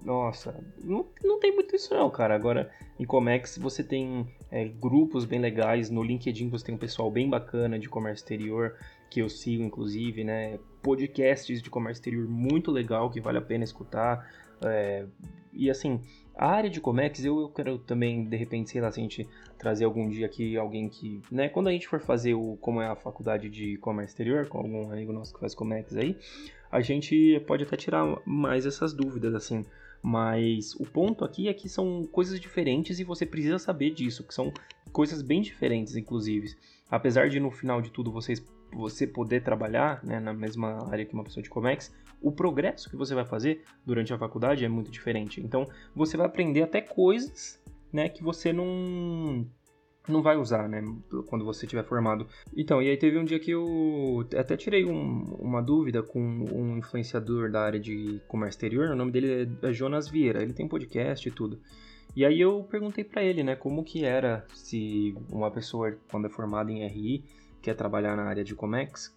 Nossa, 0.03 0.63
não, 0.83 1.07
não 1.23 1.39
tem 1.39 1.55
muito 1.55 1.75
isso 1.75 1.95
não, 1.95 2.11
cara. 2.11 2.35
Agora, 2.35 2.69
em 2.99 3.05
Comex 3.05 3.57
você 3.57 3.83
tem 3.83 4.27
é, 4.51 4.65
grupos 4.65 5.25
bem 5.25 5.39
legais. 5.39 5.89
No 5.89 6.03
LinkedIn 6.03 6.49
você 6.49 6.65
tem 6.65 6.75
um 6.75 6.77
pessoal 6.77 7.09
bem 7.09 7.27
bacana 7.27 7.79
de 7.79 7.89
comércio 7.89 8.21
exterior, 8.21 8.75
que 9.09 9.19
eu 9.19 9.29
sigo, 9.29 9.63
inclusive, 9.63 10.23
né? 10.23 10.59
Podcasts 10.83 11.59
de 11.59 11.69
comércio 11.69 12.01
exterior 12.01 12.27
muito 12.27 12.69
legal, 12.69 13.09
que 13.09 13.19
vale 13.19 13.39
a 13.39 13.41
pena 13.41 13.63
escutar. 13.63 14.29
É, 14.61 15.05
e 15.53 15.69
assim, 15.69 16.01
a 16.35 16.47
área 16.47 16.69
de 16.69 16.81
Comex, 16.81 17.23
eu, 17.23 17.39
eu 17.39 17.49
quero 17.49 17.77
também, 17.77 18.25
de 18.25 18.35
repente, 18.35 18.69
sei 18.69 18.81
lá, 18.81 18.91
se 18.91 18.99
a 18.99 19.03
gente 19.03 19.27
trazer 19.57 19.85
algum 19.85 20.09
dia 20.09 20.25
aqui 20.25 20.57
alguém 20.57 20.89
que, 20.89 21.21
né, 21.31 21.47
quando 21.47 21.67
a 21.67 21.71
gente 21.71 21.87
for 21.87 21.99
fazer 21.99 22.33
o 22.33 22.57
como 22.59 22.81
é 22.81 22.87
a 22.87 22.95
faculdade 22.95 23.49
de 23.49 23.77
comércio 23.77 24.11
exterior, 24.13 24.47
com 24.47 24.57
algum 24.57 24.91
amigo 24.91 25.13
nosso 25.13 25.33
que 25.33 25.39
faz 25.39 25.55
Comex 25.55 25.95
aí, 25.95 26.17
a 26.71 26.81
gente 26.81 27.41
pode 27.47 27.63
até 27.63 27.77
tirar 27.77 28.05
mais 28.25 28.65
essas 28.65 28.93
dúvidas, 28.93 29.33
assim. 29.33 29.65
Mas 30.01 30.75
o 30.75 30.85
ponto 30.85 31.23
aqui 31.23 31.47
é 31.47 31.53
que 31.53 31.67
são 31.67 32.05
coisas 32.11 32.39
diferentes 32.39 32.99
e 32.99 33.03
você 33.03 33.25
precisa 33.25 33.57
saber 33.57 33.91
disso, 33.91 34.23
que 34.23 34.33
são 34.33 34.53
coisas 34.91 35.21
bem 35.21 35.41
diferentes, 35.41 35.95
inclusive. 35.95 36.53
Apesar 36.91 37.29
de 37.29 37.39
no 37.39 37.49
final 37.49 37.81
de 37.81 37.89
tudo 37.89 38.11
vocês, 38.11 38.45
você 38.71 39.07
poder 39.07 39.41
trabalhar 39.41 40.03
né, 40.03 40.19
na 40.19 40.33
mesma 40.33 40.87
área 40.91 41.05
que 41.05 41.13
uma 41.13 41.23
pessoa 41.23 41.41
de 41.41 41.49
Comex, 41.49 41.91
o 42.21 42.31
progresso 42.31 42.89
que 42.89 42.95
você 42.95 43.13
vai 43.13 43.25
fazer 43.25 43.63
durante 43.85 44.13
a 44.13 44.17
faculdade 44.17 44.65
é 44.65 44.69
muito 44.69 44.91
diferente. 44.91 45.41
Então 45.41 45.67
você 45.95 46.17
vai 46.17 46.25
aprender 46.25 46.61
até 46.61 46.81
coisas 46.81 47.61
né, 47.91 48.09
que 48.09 48.23
você 48.23 48.51
não 48.51 49.47
não 50.07 50.21
vai 50.21 50.37
usar, 50.37 50.69
né, 50.69 50.83
quando 51.27 51.43
você 51.43 51.65
estiver 51.65 51.83
formado. 51.83 52.27
Então, 52.55 52.79
e 52.81 52.89
aí 52.89 52.97
teve 52.97 53.17
um 53.17 53.25
dia 53.25 53.39
que 53.39 53.49
eu 53.49 54.23
até 54.37 54.55
tirei 54.55 54.85
um, 54.85 55.23
uma 55.39 55.61
dúvida 55.61 56.03
com 56.03 56.19
um 56.21 56.77
influenciador 56.77 57.49
da 57.49 57.61
área 57.61 57.79
de 57.79 58.21
comércio 58.27 58.57
exterior, 58.57 58.91
o 58.91 58.95
nome 58.95 59.11
dele 59.11 59.57
é 59.63 59.73
Jonas 59.73 60.07
Vieira, 60.07 60.43
ele 60.43 60.53
tem 60.53 60.67
podcast 60.67 61.27
e 61.27 61.31
tudo. 61.31 61.59
E 62.15 62.23
aí 62.23 62.39
eu 62.39 62.63
perguntei 62.69 63.03
para 63.03 63.23
ele, 63.23 63.43
né, 63.43 63.55
como 63.55 63.83
que 63.83 64.05
era 64.05 64.45
se 64.53 65.15
uma 65.31 65.49
pessoa 65.51 65.97
quando 66.09 66.27
é 66.27 66.29
formada 66.29 66.71
em 66.71 66.85
RI 66.87 67.23
quer 67.61 67.75
trabalhar 67.75 68.15
na 68.15 68.23
área 68.23 68.43
de 68.43 68.53
Comex, 68.53 69.13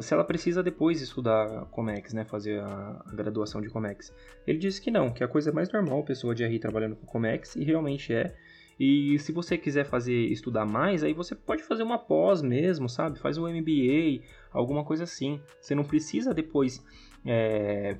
se 0.00 0.14
ela 0.14 0.24
precisa 0.24 0.62
depois 0.62 1.02
estudar 1.02 1.66
Comex, 1.66 2.12
né, 2.14 2.24
fazer 2.24 2.60
a, 2.60 3.04
graduação 3.12 3.60
de 3.60 3.68
Comex. 3.68 4.14
Ele 4.46 4.58
disse 4.58 4.80
que 4.80 4.90
não, 4.90 5.10
que 5.10 5.22
a 5.22 5.28
coisa 5.28 5.50
é 5.50 5.52
mais 5.52 5.70
normal 5.70 6.02
pessoa 6.04 6.34
de 6.34 6.44
RI 6.44 6.58
trabalhando 6.58 6.96
com 6.96 7.06
Comex, 7.06 7.54
e 7.56 7.64
realmente 7.64 8.12
é. 8.12 8.34
E 8.80 9.18
se 9.20 9.30
você 9.30 9.56
quiser 9.56 9.84
fazer 9.84 10.14
estudar 10.14 10.64
mais, 10.64 11.04
aí 11.04 11.12
você 11.12 11.34
pode 11.34 11.62
fazer 11.62 11.82
uma 11.82 11.98
pós 11.98 12.42
mesmo, 12.42 12.88
sabe? 12.88 13.18
Faz 13.18 13.38
um 13.38 13.46
MBA, 13.46 14.24
alguma 14.50 14.84
coisa 14.84 15.04
assim. 15.04 15.40
Você 15.60 15.74
não 15.74 15.84
precisa 15.84 16.34
depois 16.34 16.84
é, 17.24 17.96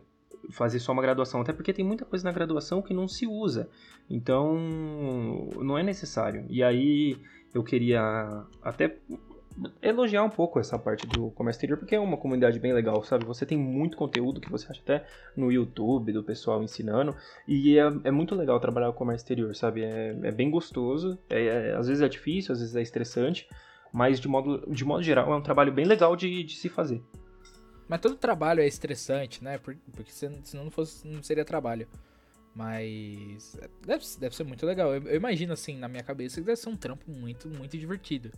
fazer 0.50 0.80
só 0.80 0.92
uma 0.92 1.02
graduação, 1.02 1.42
até 1.42 1.52
porque 1.52 1.72
tem 1.72 1.84
muita 1.84 2.04
coisa 2.04 2.24
na 2.24 2.32
graduação 2.32 2.82
que 2.82 2.92
não 2.92 3.06
se 3.06 3.26
usa. 3.26 3.68
Então, 4.10 4.56
não 5.58 5.78
é 5.78 5.82
necessário. 5.82 6.44
E 6.48 6.62
aí 6.62 7.16
eu 7.54 7.62
queria 7.62 8.44
até 8.62 8.98
elogiar 9.80 10.24
um 10.24 10.30
pouco 10.30 10.58
essa 10.58 10.78
parte 10.78 11.06
do 11.06 11.30
comércio 11.30 11.58
exterior, 11.58 11.78
porque 11.78 11.94
é 11.94 12.00
uma 12.00 12.16
comunidade 12.16 12.58
bem 12.58 12.72
legal, 12.72 13.02
sabe? 13.04 13.24
Você 13.24 13.46
tem 13.46 13.56
muito 13.56 13.96
conteúdo 13.96 14.40
que 14.40 14.50
você 14.50 14.66
acha 14.70 14.80
até 14.80 15.06
no 15.36 15.50
YouTube 15.52 16.12
do 16.12 16.24
pessoal 16.24 16.62
ensinando, 16.62 17.14
e 17.46 17.78
é, 17.78 17.84
é 18.04 18.10
muito 18.10 18.34
legal 18.34 18.58
trabalhar 18.58 18.88
o 18.88 18.92
comércio 18.92 19.24
exterior, 19.24 19.54
sabe? 19.54 19.84
É, 19.84 20.16
é 20.22 20.32
bem 20.32 20.50
gostoso, 20.50 21.18
é, 21.30 21.44
é, 21.44 21.74
às 21.74 21.86
vezes 21.86 22.02
é 22.02 22.08
difícil, 22.08 22.52
às 22.52 22.60
vezes 22.60 22.74
é 22.74 22.82
estressante, 22.82 23.48
mas 23.92 24.18
de 24.18 24.26
modo, 24.26 24.68
de 24.70 24.84
modo 24.84 25.02
geral 25.02 25.32
é 25.32 25.36
um 25.36 25.42
trabalho 25.42 25.72
bem 25.72 25.84
legal 25.84 26.16
de, 26.16 26.42
de 26.42 26.56
se 26.56 26.68
fazer. 26.68 27.00
Mas 27.88 28.00
todo 28.00 28.16
trabalho 28.16 28.60
é 28.60 28.66
estressante, 28.66 29.44
né? 29.44 29.58
Porque 29.58 30.10
senão 30.10 30.64
não, 30.64 30.70
fosse, 30.70 31.06
não 31.06 31.22
seria 31.22 31.44
trabalho. 31.44 31.86
Mas 32.54 33.58
deve, 33.84 34.04
deve 34.18 34.34
ser 34.34 34.44
muito 34.44 34.64
legal. 34.64 34.94
Eu, 34.94 35.02
eu 35.02 35.16
imagino 35.16 35.52
assim, 35.52 35.76
na 35.76 35.86
minha 35.86 36.02
cabeça, 36.02 36.40
que 36.40 36.46
deve 36.46 36.56
ser 36.56 36.70
um 36.70 36.76
trampo 36.76 37.10
muito, 37.10 37.48
muito 37.48 37.76
divertido. 37.76 38.30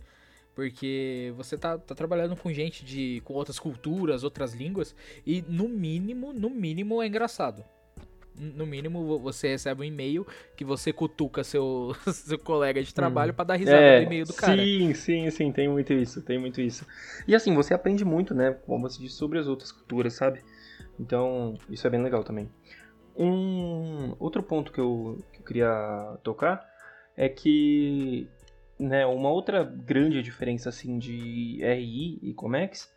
Porque 0.57 1.31
você 1.37 1.55
tá, 1.55 1.77
tá 1.77 1.93
trabalhando 1.93 2.35
com 2.35 2.51
gente 2.51 2.83
de 2.83 3.21
com 3.23 3.35
outras 3.35 3.59
culturas, 3.59 4.23
outras 4.23 4.55
línguas, 4.55 4.95
e 5.23 5.43
no 5.47 5.69
mínimo, 5.69 6.33
no 6.33 6.49
mínimo 6.49 6.99
é 6.99 7.05
engraçado. 7.05 7.63
No 8.35 8.65
mínimo, 8.65 9.19
você 9.19 9.49
recebe 9.49 9.81
um 9.81 9.83
e-mail 9.83 10.25
que 10.55 10.65
você 10.65 10.91
cutuca 10.91 11.43
seu, 11.43 11.95
seu 12.11 12.39
colega 12.39 12.81
de 12.81 12.91
trabalho 12.91 13.33
hum. 13.33 13.35
para 13.35 13.45
dar 13.45 13.55
risada 13.55 13.77
é, 13.77 13.99
no 13.99 14.07
e-mail 14.07 14.25
do 14.25 14.33
cara. 14.33 14.59
Sim, 14.59 14.95
sim, 14.95 15.29
sim, 15.29 15.51
tem 15.51 15.69
muito 15.69 15.93
isso, 15.93 16.23
tem 16.23 16.39
muito 16.39 16.59
isso. 16.59 16.87
E 17.27 17.35
assim, 17.35 17.53
você 17.53 17.75
aprende 17.75 18.03
muito, 18.03 18.33
né, 18.33 18.57
como 18.65 18.89
você 18.89 18.99
disse, 18.99 19.13
sobre 19.13 19.37
as 19.37 19.45
outras 19.45 19.71
culturas, 19.71 20.13
sabe? 20.15 20.41
Então, 20.99 21.55
isso 21.69 21.85
é 21.85 21.89
bem 21.91 22.01
legal 22.01 22.23
também. 22.23 22.49
Um 23.15 24.15
outro 24.17 24.41
ponto 24.41 24.71
que 24.71 24.79
eu, 24.79 25.23
que 25.31 25.39
eu 25.39 25.45
queria 25.45 26.17
tocar 26.23 26.65
é 27.15 27.29
que 27.29 28.27
né, 28.79 29.05
uma 29.05 29.29
outra 29.29 29.63
grande 29.63 30.21
diferença 30.21 30.69
assim 30.69 30.99
de 30.99 31.59
RI 31.63 32.19
e 32.21 32.33
Comex 32.33 32.91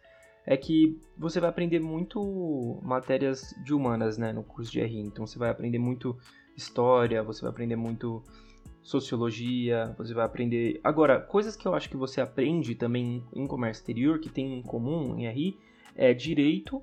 é 0.47 0.57
que 0.57 0.99
você 1.17 1.39
vai 1.41 1.51
aprender 1.51 1.81
muito 1.81 2.81
matérias 2.83 3.55
de 3.65 3.75
humanas, 3.75 4.19
né, 4.19 4.33
no 4.33 4.43
curso 4.43 4.71
de 4.71 4.81
RI. 4.81 5.01
Então 5.01 5.27
você 5.27 5.39
vai 5.39 5.51
aprender 5.51 5.79
muito 5.79 6.17
história, 6.57 7.23
você 7.23 7.43
vai 7.43 7.51
aprender 7.51 7.77
muito 7.77 8.23
sociologia, 8.83 9.95
você 9.97 10.15
vai 10.15 10.25
aprender. 10.25 10.81
Agora, 10.83 11.21
coisas 11.21 11.57
que 11.57 11.67
eu 11.67 11.75
acho 11.75 11.89
que 11.89 11.97
você 11.97 12.21
aprende 12.21 12.75
também 12.75 13.25
em 13.35 13.47
comércio 13.47 13.81
exterior, 13.83 14.19
que 14.19 14.29
tem 14.29 14.59
em 14.59 14.63
comum 14.63 15.19
em 15.19 15.29
RI, 15.29 15.59
é 15.95 16.15
direito 16.15 16.83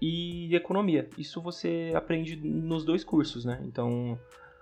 e 0.00 0.54
economia. 0.54 1.08
Isso 1.18 1.40
você 1.40 1.92
aprende 1.94 2.36
nos 2.36 2.84
dois 2.84 3.02
cursos, 3.02 3.44
né? 3.44 3.60
Então, 3.64 4.18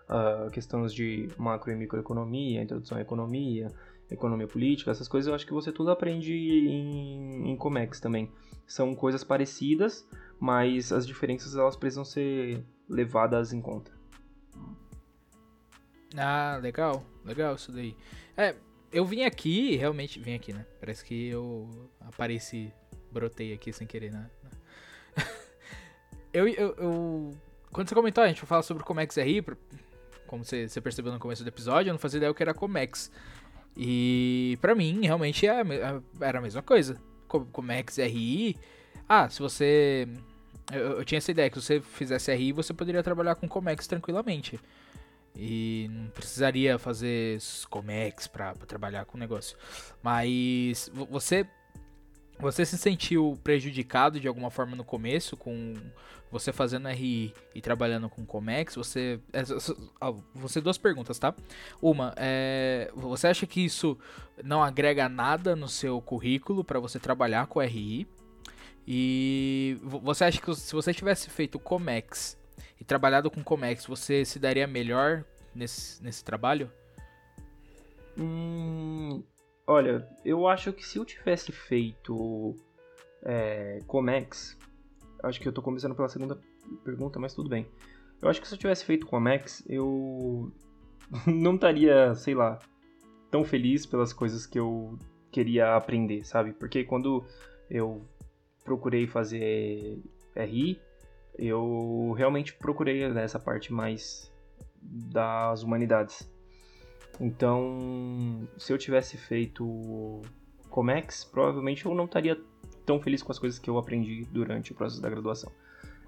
uh, 0.09 0.51
questões 0.51 0.93
de 0.93 1.29
macro 1.39 1.71
e 1.71 1.77
microeconomia, 1.77 2.63
introdução 2.63 2.99
à 2.99 3.01
economia, 3.01 3.69
economia 4.11 4.47
política, 4.47 4.91
essas 4.91 5.09
coisas 5.09 5.29
eu 5.29 5.35
acho 5.35 5.47
que 5.47 5.53
você 5.53 5.73
tudo 5.73 5.91
aprende 5.91 6.35
em, 6.35 7.51
em 7.51 7.57
Comex 7.57 8.01
também. 8.01 8.31
São 8.67 8.95
coisas 8.95 9.23
parecidas, 9.25 10.07
mas 10.39 10.93
as 10.93 11.07
diferenças 11.07 11.57
elas 11.57 11.77
precisam 11.77 12.05
ser 12.05 12.65
levadas 12.89 13.53
em 13.53 13.61
conta. 13.61 13.93
Ah, 16.17 16.59
legal, 16.63 17.05
legal 17.25 17.55
isso 17.55 17.73
daí. 17.73 17.97
É, 18.37 18.55
eu 18.93 19.05
vim 19.05 19.25
aqui, 19.25 19.77
realmente 19.77 20.21
vim 20.21 20.35
aqui, 20.35 20.53
né? 20.53 20.65
Parece 20.79 21.05
que 21.05 21.29
eu 21.29 21.91
apareci, 22.01 22.73
brotei 23.11 23.53
aqui 23.53 23.73
sem 23.73 23.87
querer, 23.87 24.13
né? 24.13 24.31
eu, 26.33 26.47
eu, 26.47 26.75
eu, 26.77 27.31
quando 27.73 27.89
você 27.89 27.95
comentou, 27.95 28.23
a 28.23 28.29
gente 28.29 28.41
vai 28.41 28.47
falar 28.47 28.63
sobre 28.63 28.83
o 28.85 28.87
Comex 28.87 29.17
RI, 29.17 29.43
como 30.27 30.45
você, 30.45 30.69
percebeu 30.81 31.13
no 31.13 31.19
começo 31.19 31.43
do 31.43 31.49
episódio, 31.49 31.91
eu 31.91 31.95
não 31.95 31.99
fazia 31.99 32.19
ideia 32.19 32.31
o 32.31 32.35
que 32.35 32.43
era 32.43 32.55
Comex. 32.55 33.11
E 33.77 34.59
para 34.61 34.75
mim, 34.75 35.01
realmente 35.03 35.47
é 35.47 35.63
era 36.21 36.39
a 36.39 36.43
mesma 36.43 36.63
coisa. 36.63 37.01
Comex 37.27 37.99
RI. 37.99 38.57
Ah, 39.09 39.29
se 39.29 39.41
você. 39.41 40.09
Eu, 40.73 40.99
eu, 40.99 41.05
tinha 41.05 41.19
essa 41.19 41.31
ideia 41.31 41.51
que 41.51 41.61
se 41.61 41.67
você 41.67 41.81
fizesse 41.81 42.33
RI, 42.35 42.53
você 42.53 42.73
poderia 42.73 43.03
trabalhar 43.03 43.35
com 43.35 43.49
Comex 43.49 43.87
tranquilamente. 43.87 44.59
E 45.37 45.91
não 45.91 46.11
precisaria 46.11 46.79
fazer 46.79 47.39
Comex 47.69 48.29
pra, 48.29 48.55
pra 48.55 48.67
trabalhar 48.67 49.05
com 49.05 49.17
o 49.17 49.21
negócio. 49.21 49.57
Mas 50.03 50.91
você 51.11 51.47
você 52.45 52.67
se 52.67 52.77
sentiu 52.77 53.39
prejudicado 53.43 54.21
de 54.21 54.29
alguma 54.29 54.51
forma 54.51 54.77
no 54.77 54.85
começo 54.85 55.35
com 55.35 55.75
você 56.31 56.53
fazendo 56.53 56.89
RI 56.89 57.33
e 57.55 57.61
trabalhando 57.63 58.11
com 58.11 58.27
Comex? 58.27 58.75
Você, 58.75 59.19
é, 59.33 59.43
você 60.35 60.61
duas 60.61 60.77
perguntas, 60.77 61.19
tá? 61.19 61.35
Uma, 61.81 62.13
é, 62.19 62.93
você 62.95 63.29
acha 63.29 63.47
que 63.47 63.65
isso 63.65 63.97
não 64.43 64.63
agrega 64.63 65.09
nada 65.09 65.57
no 65.57 65.69
seu 65.69 66.03
currículo 66.03 66.63
para 66.63 66.79
você 66.79 66.99
trabalhar 66.99 67.47
com 67.47 67.61
RI? 67.61 68.07
E 68.87 69.79
você 69.83 70.25
acha 70.25 70.39
que 70.39 70.55
se 70.55 70.75
você 70.75 70.93
tivesse 70.93 71.31
feito 71.31 71.59
Comex 71.59 72.37
e 72.79 72.85
trabalhado 72.85 73.31
com 73.31 73.43
Comex, 73.43 73.87
você 73.87 74.23
se 74.23 74.39
daria 74.39 74.67
melhor 74.67 75.25
nesse, 75.55 76.03
nesse 76.03 76.23
trabalho? 76.23 76.71
Hum, 78.19 79.23
Olha, 79.67 80.07
eu 80.25 80.47
acho 80.47 80.73
que 80.73 80.87
se 80.87 80.99
eu 80.99 81.05
tivesse 81.05 81.51
feito 81.51 82.55
é, 83.23 83.79
Comex, 83.87 84.59
acho 85.23 85.41
que 85.41 85.49
eu 85.49 85.53
tô 85.53 85.63
começando 85.63 85.95
pela 85.95 86.09
segunda 86.09 86.39
pergunta, 86.85 87.19
mas 87.19 87.35
tudo 87.35 87.49
bem. 87.49 87.67
Eu 88.21 88.29
acho 88.29 88.41
que 88.41 88.49
se 88.49 88.55
eu 88.55 88.59
tivesse 88.59 88.85
feito 88.85 89.07
Comex, 89.07 89.65
eu 89.69 90.53
não 91.27 91.55
estaria, 91.55 92.15
sei 92.15 92.35
lá, 92.35 92.59
tão 93.31 93.43
feliz 93.45 93.87
pelas 93.87 94.13
coisas 94.13 94.47
que 94.47 94.59
eu 94.59 94.99
queria 95.31 95.75
aprender, 95.75 96.25
sabe? 96.25 96.53
Porque 96.53 96.85
quando 96.85 97.25
eu 97.71 98.07
procurei 98.65 99.07
fazer 99.07 99.99
RI, 100.37 100.81
eu 101.39 102.13
realmente 102.17 102.55
procurei 102.55 103.03
essa 103.03 103.39
parte 103.39 103.73
mais 103.73 104.33
das 104.81 105.63
humanidades. 105.63 106.31
Então, 107.21 108.49
se 108.59 108.73
eu 108.73 108.79
tivesse 108.79 109.17
feito 109.17 110.23
Comex, 110.69 111.25
provavelmente 111.25 111.87
eu 111.87 111.95
não 111.95 112.05
estaria 112.05 112.41
tão 112.85 113.01
feliz 113.01 113.23
com 113.23 113.33
as 113.33 113.39
coisas 113.39 113.59
que 113.59 113.71
eu 113.71 113.79
aprendi 113.79 114.27
durante 114.31 114.73
o 114.73 114.75
processo 114.75 115.01
da 115.01 115.09
graduação. 115.09 115.53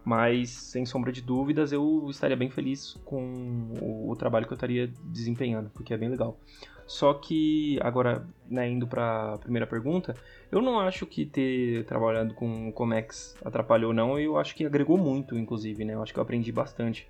Mas, 0.05 0.51
sem 0.51 0.87
sombra 0.87 1.11
de 1.11 1.21
dúvidas, 1.21 1.73
eu 1.73 2.07
estaria 2.09 2.37
bem 2.37 2.49
feliz 2.49 2.95
com 3.05 3.73
o, 3.81 4.11
o 4.11 4.16
trabalho 4.16 4.47
que 4.47 4.53
eu 4.53 4.57
estaria 4.57 4.87
desempenhando, 5.05 5.69
porque 5.71 5.92
é 5.92 5.97
bem 5.97 6.09
legal. 6.09 6.38
Só 6.87 7.12
que, 7.14 7.79
agora, 7.83 8.25
né, 8.49 8.71
indo 8.71 8.87
para 8.87 9.35
a 9.35 9.38
primeira 9.38 9.66
pergunta, 9.66 10.14
eu 10.53 10.62
não 10.62 10.79
acho 10.79 11.05
que 11.07 11.27
ter 11.27 11.85
trabalhado 11.87 12.35
com 12.35 12.71
Comex 12.71 13.37
atrapalhou, 13.45 13.92
não. 13.92 14.16
Eu 14.19 14.38
acho 14.38 14.55
que 14.55 14.64
agregou 14.64 14.97
muito, 14.97 15.37
inclusive, 15.37 15.85
né? 15.85 15.95
Eu 15.95 16.03
acho 16.03 16.12
que 16.12 16.21
eu 16.21 16.23
aprendi 16.23 16.53
bastante. 16.53 17.09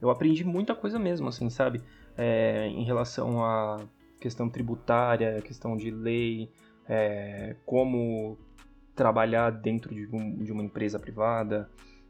Eu 0.00 0.10
aprendi 0.10 0.44
muita 0.44 0.74
coisa 0.74 1.00
mesmo, 1.00 1.26
assim, 1.26 1.50
sabe? 1.50 1.82
É, 2.16 2.66
em 2.68 2.84
relação 2.84 3.44
à 3.44 3.80
questão 4.20 4.48
tributária, 4.48 5.42
questão 5.42 5.76
de 5.76 5.90
lei, 5.90 6.50
é, 6.88 7.56
como 7.64 8.38
trabalhar 8.94 9.50
dentro 9.50 9.94
de, 9.94 10.08
um, 10.10 10.42
de 10.42 10.50
uma 10.50 10.62
empresa 10.62 10.98
privada, 10.98 11.68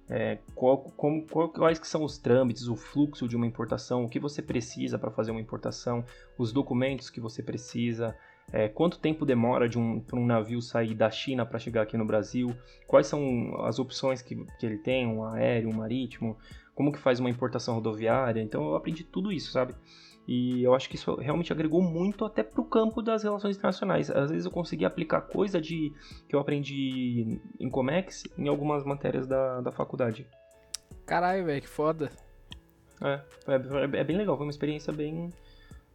é, 0.08 0.38
qual, 0.54 0.78
como, 0.78 1.26
quais 1.26 1.78
que 1.78 1.86
são 1.86 2.04
os 2.04 2.16
trâmites, 2.16 2.68
o 2.68 2.76
fluxo 2.76 3.26
de 3.26 3.36
uma 3.36 3.46
importação, 3.46 4.04
o 4.04 4.08
que 4.08 4.20
você 4.20 4.40
precisa 4.40 4.98
para 4.98 5.10
fazer 5.10 5.32
uma 5.32 5.40
importação, 5.40 6.04
os 6.38 6.52
documentos 6.52 7.10
que 7.10 7.20
você 7.20 7.42
precisa, 7.42 8.16
é, 8.52 8.68
quanto 8.68 9.00
tempo 9.00 9.26
demora 9.26 9.68
de 9.68 9.76
um, 9.76 9.98
para 9.98 10.18
um 10.18 10.24
navio 10.24 10.62
sair 10.62 10.94
da 10.94 11.10
China 11.10 11.44
para 11.44 11.58
chegar 11.58 11.82
aqui 11.82 11.96
no 11.96 12.04
Brasil, 12.04 12.54
quais 12.86 13.08
são 13.08 13.64
as 13.64 13.80
opções 13.80 14.22
que, 14.22 14.36
que 14.58 14.64
ele 14.64 14.78
tem, 14.78 15.06
um 15.06 15.24
aéreo, 15.24 15.70
um 15.70 15.74
marítimo, 15.74 16.36
como 16.76 16.92
que 16.92 16.98
faz 17.00 17.18
uma 17.18 17.30
importação 17.30 17.74
rodoviária. 17.74 18.40
Então 18.40 18.68
eu 18.68 18.76
aprendi 18.76 19.02
tudo 19.02 19.32
isso, 19.32 19.50
sabe? 19.50 19.74
E 20.28 20.62
eu 20.62 20.74
acho 20.74 20.88
que 20.88 20.96
isso 20.96 21.14
realmente 21.16 21.52
agregou 21.52 21.80
muito 21.80 22.24
até 22.24 22.42
pro 22.42 22.64
campo 22.64 23.00
das 23.00 23.22
relações 23.22 23.56
internacionais. 23.56 24.10
Às 24.10 24.30
vezes 24.30 24.44
eu 24.44 24.50
consegui 24.50 24.84
aplicar 24.84 25.22
coisa 25.22 25.60
de 25.60 25.92
que 26.28 26.36
eu 26.36 26.40
aprendi 26.40 27.40
em 27.58 27.70
Comex 27.70 28.24
em 28.36 28.46
algumas 28.46 28.84
matérias 28.84 29.26
da, 29.26 29.60
da 29.60 29.72
faculdade. 29.72 30.26
Caralho, 31.06 31.46
velho, 31.46 31.62
que 31.62 31.68
foda. 31.68 32.10
É, 33.00 33.20
é, 33.46 34.00
é, 34.00 34.04
bem 34.04 34.16
legal, 34.16 34.36
foi 34.36 34.46
uma 34.46 34.50
experiência 34.50 34.92
bem 34.92 35.32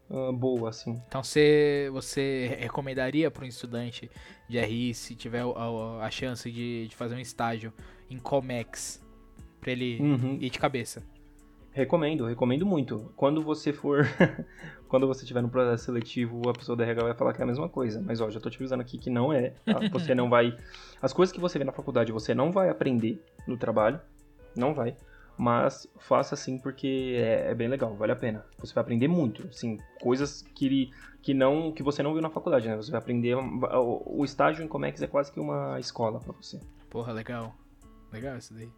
uh, 0.09 0.31
boa, 0.31 0.69
assim. 0.69 1.01
Então 1.07 1.21
você, 1.21 1.89
você 1.91 2.55
recomendaria 2.59 3.29
para 3.29 3.43
um 3.43 3.47
estudante 3.47 4.09
de 4.47 4.59
RI, 4.59 4.93
se 4.93 5.15
tiver 5.15 5.41
a, 5.41 6.05
a 6.05 6.09
chance 6.09 6.49
de, 6.49 6.87
de, 6.87 6.95
fazer 6.95 7.15
um 7.15 7.19
estágio 7.19 7.73
em 8.09 8.17
Comex, 8.17 9.00
para 9.61 9.71
ele 9.71 10.01
uhum. 10.01 10.37
ir 10.41 10.49
de 10.49 10.59
cabeça? 10.59 11.03
Recomendo, 11.71 12.25
recomendo 12.25 12.65
muito. 12.65 13.13
Quando 13.15 13.41
você 13.41 13.71
for. 13.71 14.05
quando 14.89 15.07
você 15.07 15.21
estiver 15.21 15.41
no 15.41 15.47
processo 15.47 15.85
seletivo, 15.85 16.41
a 16.49 16.53
pessoa 16.53 16.75
da 16.75 16.83
RH 16.83 17.03
vai 17.03 17.13
falar 17.13 17.33
que 17.33 17.39
é 17.39 17.43
a 17.43 17.47
mesma 17.47 17.69
coisa. 17.69 18.01
Mas 18.05 18.19
ó, 18.19 18.29
já 18.29 18.41
tô 18.41 18.49
te 18.49 18.57
avisando 18.57 18.81
aqui 18.81 18.97
que 18.97 19.09
não 19.09 19.31
é. 19.31 19.51
Tá? 19.63 19.79
Você 19.93 20.13
não 20.13 20.29
vai. 20.29 20.57
As 21.01 21.13
coisas 21.13 21.31
que 21.31 21.39
você 21.39 21.57
vê 21.57 21.63
na 21.63 21.71
faculdade 21.71 22.11
você 22.11 22.35
não 22.35 22.51
vai 22.51 22.69
aprender 22.69 23.23
no 23.47 23.55
trabalho. 23.55 24.01
Não 24.55 24.73
vai. 24.73 24.97
Mas 25.37 25.87
faça 25.97 26.35
assim 26.35 26.59
porque 26.59 27.15
é, 27.17 27.51
é 27.51 27.55
bem 27.55 27.69
legal, 27.69 27.95
vale 27.95 28.11
a 28.11 28.15
pena. 28.17 28.45
Você 28.59 28.73
vai 28.73 28.81
aprender 28.81 29.07
muito, 29.07 29.47
assim, 29.47 29.79
coisas 30.01 30.41
que, 30.53 30.91
que 31.21 31.33
não 31.33 31.71
que 31.71 31.81
você 31.81 32.03
não 32.03 32.11
viu 32.11 32.21
na 32.21 32.29
faculdade, 32.29 32.67
né? 32.67 32.75
Você 32.75 32.91
vai 32.91 32.99
aprender. 32.99 33.35
O, 33.35 34.19
o 34.19 34.25
estágio 34.25 34.63
em 34.63 34.67
Comex 34.67 35.01
é 35.01 35.07
quase 35.07 35.31
que 35.31 35.39
uma 35.39 35.79
escola 35.79 36.19
para 36.19 36.33
você. 36.33 36.59
Porra, 36.89 37.13
legal. 37.13 37.55
Legal 38.11 38.37
isso 38.37 38.53
daí. 38.53 38.69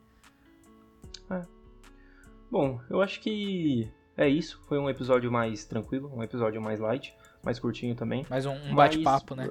Bom, 2.54 2.80
eu 2.88 3.02
acho 3.02 3.20
que 3.20 3.92
é 4.16 4.30
isso. 4.30 4.62
Foi 4.68 4.78
um 4.78 4.88
episódio 4.88 5.32
mais 5.32 5.66
tranquilo, 5.66 6.12
um 6.16 6.22
episódio 6.22 6.62
mais 6.62 6.80
light, 6.80 7.12
mais 7.42 7.58
curtinho 7.58 7.96
também. 7.96 8.28
Mais 8.30 8.46
um, 8.46 8.54
um 8.54 8.76
bate-papo, 8.76 9.34
né? 9.34 9.50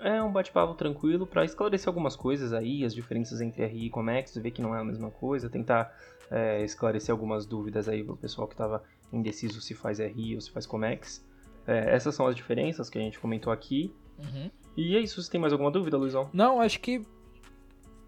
É, 0.00 0.20
um 0.20 0.32
bate-papo 0.32 0.74
tranquilo 0.74 1.28
para 1.28 1.44
esclarecer 1.44 1.86
algumas 1.86 2.16
coisas 2.16 2.52
aí, 2.52 2.84
as 2.84 2.92
diferenças 2.92 3.40
entre 3.40 3.64
RI 3.64 3.86
e 3.86 3.90
Comex, 3.90 4.34
ver 4.34 4.50
que 4.50 4.60
não 4.60 4.74
é 4.74 4.80
a 4.80 4.84
mesma 4.84 5.12
coisa, 5.12 5.48
tentar 5.48 5.96
é, 6.28 6.64
esclarecer 6.64 7.12
algumas 7.12 7.46
dúvidas 7.46 7.88
aí 7.88 8.02
pro 8.02 8.16
pessoal 8.16 8.48
que 8.48 8.54
estava 8.54 8.82
indeciso 9.12 9.60
se 9.60 9.72
faz 9.72 10.00
RI 10.00 10.34
ou 10.34 10.40
se 10.40 10.50
faz 10.50 10.66
Comex. 10.66 11.24
É, 11.68 11.94
essas 11.94 12.16
são 12.16 12.26
as 12.26 12.34
diferenças 12.34 12.90
que 12.90 12.98
a 12.98 13.00
gente 13.00 13.20
comentou 13.20 13.52
aqui. 13.52 13.94
Uhum. 14.18 14.50
E 14.76 14.96
é 14.96 14.98
isso. 14.98 15.22
Você 15.22 15.30
tem 15.30 15.40
mais 15.40 15.52
alguma 15.52 15.70
dúvida, 15.70 15.96
Luizão? 15.96 16.28
Não, 16.32 16.60
acho 16.60 16.80
que. 16.80 17.00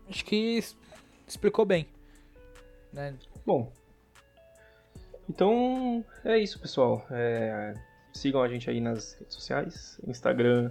Acho 0.09 0.25
que 0.25 0.59
explicou 1.29 1.65
bem. 1.65 1.87
Né? 2.93 3.15
Bom, 3.47 3.73
então 5.33 6.05
é 6.25 6.39
isso, 6.39 6.61
pessoal. 6.61 7.07
É, 7.11 7.75
sigam 8.13 8.43
a 8.43 8.49
gente 8.49 8.69
aí 8.69 8.81
nas 8.81 9.15
redes 9.15 9.35
sociais: 9.35 9.99
Instagram, 10.07 10.71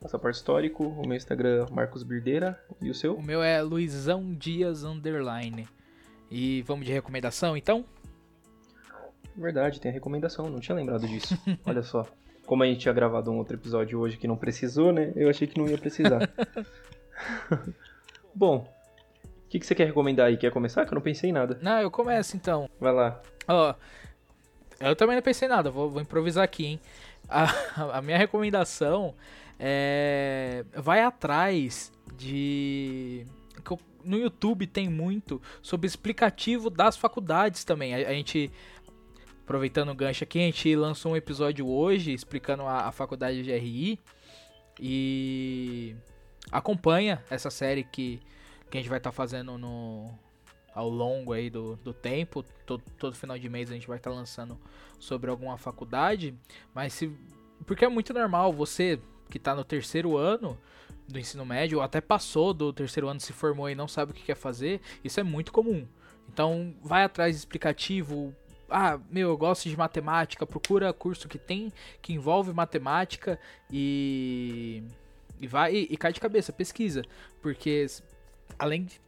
Passaporte 0.00 0.36
Histórico, 0.36 0.84
o 0.84 1.06
meu 1.06 1.16
Instagram, 1.16 1.66
Marcos 1.72 2.04
Birdeira, 2.04 2.58
e 2.80 2.88
o 2.90 2.94
seu? 2.94 3.16
O 3.16 3.22
meu 3.22 3.42
é 3.42 3.60
Luizão 3.60 4.32
Dias 4.32 4.84
Underline. 4.84 5.68
E 6.30 6.62
vamos 6.62 6.86
de 6.86 6.92
recomendação 6.92 7.56
então? 7.56 7.84
Verdade, 9.36 9.80
tem 9.80 9.90
a 9.90 9.94
recomendação, 9.94 10.48
não 10.48 10.60
tinha 10.60 10.76
lembrado 10.76 11.06
disso. 11.06 11.36
Olha 11.66 11.82
só. 11.82 12.06
Como 12.46 12.62
a 12.62 12.66
gente 12.66 12.80
tinha 12.80 12.94
gravado 12.94 13.30
um 13.30 13.38
outro 13.38 13.56
episódio 13.56 13.98
hoje 13.98 14.16
que 14.16 14.28
não 14.28 14.36
precisou, 14.36 14.92
né? 14.92 15.12
Eu 15.16 15.28
achei 15.28 15.46
que 15.46 15.58
não 15.58 15.68
ia 15.68 15.76
precisar. 15.76 16.20
Bom, 18.34 18.72
o 19.48 19.50
que, 19.50 19.58
que 19.58 19.64
você 19.64 19.74
quer 19.74 19.86
recomendar 19.86 20.26
aí? 20.26 20.36
Quer 20.36 20.52
começar? 20.52 20.84
Que 20.84 20.92
eu 20.92 20.96
não 20.96 21.00
pensei 21.00 21.30
em 21.30 21.32
nada. 21.32 21.58
Não, 21.62 21.80
eu 21.80 21.90
começo 21.90 22.36
então. 22.36 22.68
Vai 22.78 22.92
lá. 22.92 23.18
Ó, 23.48 23.74
eu 24.78 24.94
também 24.94 25.16
não 25.16 25.22
pensei 25.22 25.48
em 25.48 25.50
nada, 25.50 25.70
vou, 25.70 25.88
vou 25.88 26.02
improvisar 26.02 26.44
aqui, 26.44 26.66
hein? 26.66 26.80
A, 27.26 27.46
a, 27.96 28.02
minha 28.02 28.18
recomendação 28.18 29.14
é. 29.58 30.66
Vai 30.74 31.00
atrás 31.00 31.90
de. 32.14 33.24
No 34.04 34.18
YouTube 34.18 34.66
tem 34.66 34.86
muito 34.86 35.40
sobre 35.62 35.86
explicativo 35.86 36.68
das 36.68 36.98
faculdades 36.98 37.64
também. 37.64 37.94
A, 37.94 38.10
a 38.10 38.12
gente. 38.12 38.52
Aproveitando 39.44 39.88
o 39.88 39.94
gancho 39.94 40.24
aqui, 40.24 40.40
a 40.40 40.42
gente 40.42 40.76
lançou 40.76 41.12
um 41.12 41.16
episódio 41.16 41.66
hoje 41.66 42.12
explicando 42.12 42.64
a, 42.64 42.88
a 42.88 42.92
faculdade 42.92 43.42
de 43.42 43.56
RI. 43.56 43.98
E 44.78 45.96
acompanha 46.52 47.24
essa 47.30 47.48
série 47.48 47.82
que 47.82 48.20
que 48.70 48.78
a 48.78 48.80
gente 48.80 48.90
vai 48.90 48.98
estar 48.98 49.10
tá 49.10 49.16
fazendo 49.16 49.56
no 49.56 50.10
ao 50.74 50.88
longo 50.88 51.32
aí 51.32 51.50
do, 51.50 51.76
do 51.76 51.92
tempo. 51.92 52.44
Todo, 52.64 52.82
todo 52.96 53.16
final 53.16 53.38
de 53.38 53.48
mês 53.48 53.70
a 53.70 53.74
gente 53.74 53.88
vai 53.88 53.96
estar 53.96 54.10
tá 54.10 54.16
lançando 54.16 54.58
sobre 54.98 55.30
alguma 55.30 55.58
faculdade. 55.58 56.34
Mas 56.74 56.92
se. 56.92 57.10
Porque 57.66 57.84
é 57.84 57.88
muito 57.88 58.14
normal 58.14 58.52
você 58.52 59.00
que 59.28 59.38
está 59.38 59.54
no 59.54 59.64
terceiro 59.64 60.16
ano 60.16 60.58
do 61.08 61.18
ensino 61.18 61.44
médio, 61.44 61.78
ou 61.78 61.84
até 61.84 62.00
passou 62.00 62.54
do 62.54 62.72
terceiro 62.72 63.08
ano, 63.08 63.18
se 63.18 63.32
formou 63.32 63.68
e 63.68 63.74
não 63.74 63.88
sabe 63.88 64.12
o 64.12 64.14
que 64.14 64.22
quer 64.22 64.36
fazer, 64.36 64.80
isso 65.02 65.18
é 65.18 65.22
muito 65.22 65.50
comum. 65.50 65.86
Então, 66.28 66.74
vai 66.82 67.02
atrás 67.02 67.36
explicativo. 67.36 68.34
Ah, 68.70 69.00
meu, 69.10 69.30
eu 69.30 69.36
gosto 69.36 69.68
de 69.68 69.76
matemática, 69.76 70.46
procura 70.46 70.92
curso 70.92 71.26
que 71.26 71.38
tem, 71.38 71.72
que 72.00 72.12
envolve 72.12 72.52
matemática 72.52 73.38
e. 73.70 74.82
E 75.40 75.46
vai 75.46 75.74
e, 75.74 75.88
e 75.90 75.96
cai 75.96 76.12
de 76.12 76.20
cabeça, 76.20 76.52
pesquisa. 76.52 77.02
Porque 77.40 77.86
além 78.58 78.84
de 78.84 79.00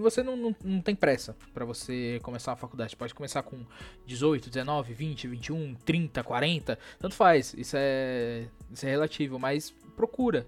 você 0.00 0.22
não, 0.22 0.36
não, 0.36 0.56
não 0.62 0.80
tem 0.80 0.94
pressa 0.94 1.34
para 1.54 1.64
você 1.64 2.20
começar 2.22 2.52
a 2.52 2.56
faculdade. 2.56 2.90
Você 2.90 2.96
pode 2.96 3.14
começar 3.14 3.42
com 3.42 3.64
18, 4.06 4.50
19, 4.50 4.92
20, 4.92 5.28
21, 5.28 5.74
30, 5.74 6.22
40, 6.22 6.78
tanto 6.98 7.14
faz. 7.14 7.54
Isso 7.54 7.76
é, 7.78 8.46
isso 8.70 8.86
é 8.86 8.90
relativo, 8.90 9.38
mas 9.38 9.70
procura. 9.96 10.46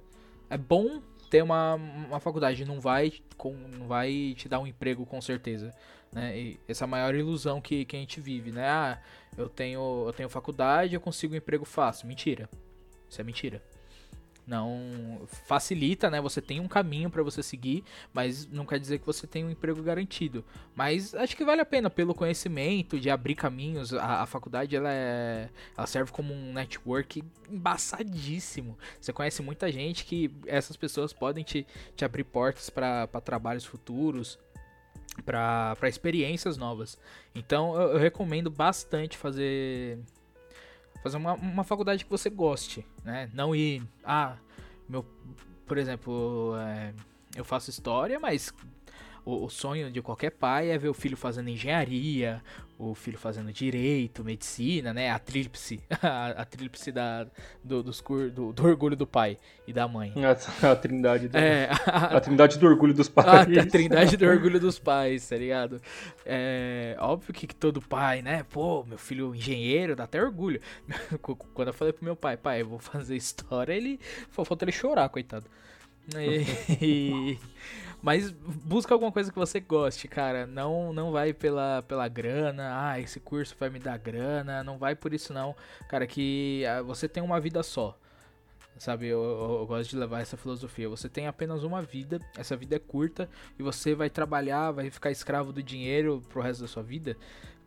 É 0.50 0.58
bom 0.58 1.00
ter 1.30 1.42
uma, 1.42 1.74
uma 1.74 2.20
faculdade, 2.20 2.64
não 2.64 2.80
vai, 2.80 3.12
com, 3.36 3.54
não 3.54 3.86
vai 3.86 4.34
te 4.36 4.48
dar 4.48 4.60
um 4.60 4.66
emprego 4.66 5.06
com 5.06 5.20
certeza. 5.20 5.74
Né? 6.12 6.38
E 6.38 6.60
essa 6.68 6.84
é 6.84 6.86
maior 6.86 7.14
ilusão 7.14 7.60
que, 7.60 7.84
que 7.84 7.96
a 7.96 7.98
gente 7.98 8.20
vive, 8.20 8.50
né? 8.50 8.66
Ah, 8.68 9.00
eu 9.36 9.48
tenho, 9.48 10.04
eu 10.06 10.12
tenho 10.12 10.28
faculdade, 10.28 10.94
eu 10.94 11.00
consigo 11.00 11.34
um 11.34 11.36
emprego 11.36 11.64
fácil. 11.64 12.06
Mentira. 12.06 12.48
Isso 13.08 13.20
é 13.20 13.24
mentira 13.24 13.62
não 14.48 15.20
facilita, 15.46 16.08
né? 16.10 16.20
Você 16.20 16.40
tem 16.40 16.58
um 16.58 16.66
caminho 16.66 17.10
para 17.10 17.22
você 17.22 17.42
seguir, 17.42 17.84
mas 18.12 18.46
não 18.50 18.64
quer 18.64 18.80
dizer 18.80 18.98
que 18.98 19.06
você 19.06 19.26
tem 19.26 19.44
um 19.44 19.50
emprego 19.50 19.82
garantido. 19.82 20.42
Mas 20.74 21.14
acho 21.14 21.36
que 21.36 21.44
vale 21.44 21.60
a 21.60 21.66
pena 21.66 21.90
pelo 21.90 22.14
conhecimento 22.14 22.98
de 22.98 23.10
abrir 23.10 23.34
caminhos. 23.34 23.92
A, 23.92 24.22
a 24.22 24.26
faculdade 24.26 24.74
ela, 24.74 24.90
é, 24.90 25.50
ela 25.76 25.86
serve 25.86 26.10
como 26.10 26.32
um 26.32 26.52
network 26.52 27.22
embaçadíssimo. 27.50 28.76
Você 28.98 29.12
conhece 29.12 29.42
muita 29.42 29.70
gente 29.70 30.06
que 30.06 30.30
essas 30.46 30.76
pessoas 30.76 31.12
podem 31.12 31.44
te, 31.44 31.66
te 31.94 32.04
abrir 32.04 32.24
portas 32.24 32.70
para 32.70 33.06
trabalhos 33.20 33.66
futuros 33.66 34.38
para 35.24 35.88
experiências 35.88 36.56
novas. 36.56 36.98
Então 37.34 37.74
eu, 37.74 37.92
eu, 37.92 37.98
recomendo 37.98 38.50
bastante 38.50 39.16
fazer 39.16 39.98
fazer 41.02 41.16
uma, 41.16 41.34
uma 41.34 41.64
faculdade 41.64 42.04
que 42.04 42.10
você 42.10 42.30
goste, 42.30 42.86
né? 43.04 43.30
Não 43.32 43.54
ir, 43.54 43.82
ah, 44.04 44.36
meu, 44.88 45.04
por 45.66 45.78
exemplo, 45.78 46.54
é, 46.58 46.92
eu 47.36 47.44
faço 47.44 47.70
história, 47.70 48.18
mas 48.18 48.52
o, 49.28 49.44
o, 49.44 49.50
sonho 49.50 49.90
de 49.90 50.00
qualquer 50.00 50.30
pai 50.30 50.70
é 50.70 50.78
ver 50.78 50.88
o 50.88 50.94
filho 50.94 51.14
fazendo 51.16 51.50
engenharia, 51.50 52.42
o 52.78 52.94
filho 52.94 53.18
fazendo 53.18 53.52
direito, 53.52 54.24
medicina, 54.24 54.94
né? 54.94 55.10
A 55.10 55.18
tríplice, 55.18 55.82
a, 56.02 56.28
a 56.40 56.44
tríplice 56.46 56.90
da, 56.90 57.26
do, 57.62 57.82
dos 57.82 58.00
cur, 58.00 58.30
do, 58.30 58.54
do, 58.54 58.64
orgulho 58.64 58.96
do 58.96 59.06
pai 59.06 59.36
e 59.66 59.72
da 59.72 59.86
mãe. 59.86 60.14
A, 60.16 60.70
a 60.70 60.74
trindade 60.74 61.28
do, 61.28 61.36
é, 61.36 61.68
a, 61.84 62.16
a, 62.16 62.20
trindade 62.22 62.58
do 62.58 62.66
orgulho 62.66 62.94
dos 62.94 63.08
pais. 63.10 63.58
A, 63.58 63.66
trindade 63.66 64.16
do 64.16 64.24
orgulho 64.24 64.58
dos 64.58 64.78
pais, 64.78 65.28
tá 65.28 65.36
ligado? 65.36 65.78
É, 66.24 66.96
óbvio 66.98 67.34
que, 67.34 67.46
que 67.46 67.54
todo 67.54 67.82
pai, 67.82 68.22
né? 68.22 68.46
Pô, 68.48 68.82
meu 68.84 68.96
filho 68.96 69.34
engenheiro, 69.34 69.94
dá 69.94 70.04
até 70.04 70.22
orgulho. 70.22 70.58
Quando 71.52 71.68
eu 71.68 71.74
falei 71.74 71.92
pro 71.92 72.02
meu 72.02 72.16
pai, 72.16 72.38
pai, 72.38 72.62
eu 72.62 72.66
vou 72.66 72.78
fazer 72.78 73.14
história, 73.14 73.74
ele 73.74 74.00
faltou 74.30 74.56
ele 74.62 74.72
chorar, 74.72 75.10
coitado. 75.10 75.44
E, 76.80 77.38
mas 78.00 78.30
busca 78.30 78.94
alguma 78.94 79.10
coisa 79.10 79.32
que 79.32 79.38
você 79.38 79.60
goste, 79.60 80.06
cara. 80.06 80.46
Não 80.46 80.92
não 80.92 81.10
vai 81.10 81.32
pela, 81.32 81.82
pela 81.82 82.06
grana. 82.08 82.90
Ah, 82.90 83.00
esse 83.00 83.18
curso 83.18 83.56
vai 83.58 83.70
me 83.70 83.78
dar 83.78 83.98
grana. 83.98 84.62
Não 84.62 84.78
vai 84.78 84.94
por 84.94 85.12
isso 85.12 85.32
não. 85.32 85.54
Cara, 85.88 86.06
que 86.06 86.64
ah, 86.66 86.82
você 86.82 87.08
tem 87.08 87.22
uma 87.22 87.40
vida 87.40 87.62
só. 87.62 87.98
Sabe, 88.78 89.08
eu, 89.08 89.20
eu, 89.20 89.58
eu, 89.60 89.66
gosto 89.66 89.90
de 89.90 89.96
levar 89.96 90.20
essa 90.20 90.36
filosofia. 90.36 90.88
Você 90.88 91.08
tem 91.08 91.26
apenas 91.26 91.64
uma 91.64 91.82
vida, 91.82 92.20
essa 92.36 92.56
vida 92.56 92.76
é 92.76 92.78
curta, 92.78 93.28
e 93.58 93.62
você 93.62 93.92
vai 93.92 94.08
trabalhar, 94.08 94.70
vai 94.70 94.88
ficar 94.88 95.10
escravo 95.10 95.52
do 95.52 95.60
dinheiro 95.60 96.22
pro 96.28 96.40
resto 96.40 96.60
da 96.60 96.68
sua 96.68 96.82
vida. 96.82 97.16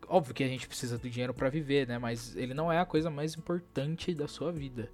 Óbvio 0.07 0.33
que 0.33 0.43
a 0.43 0.47
gente 0.47 0.67
precisa 0.67 0.97
do 0.97 1.09
dinheiro 1.09 1.33
para 1.33 1.49
viver, 1.49 1.85
né? 1.85 1.97
Mas 1.99 2.35
ele 2.37 2.53
não 2.53 2.71
é 2.71 2.79
a 2.79 2.85
coisa 2.85 3.09
mais 3.09 3.35
importante 3.35 4.13
da 4.13 4.27
sua 4.27 4.53
vida, 4.53 4.89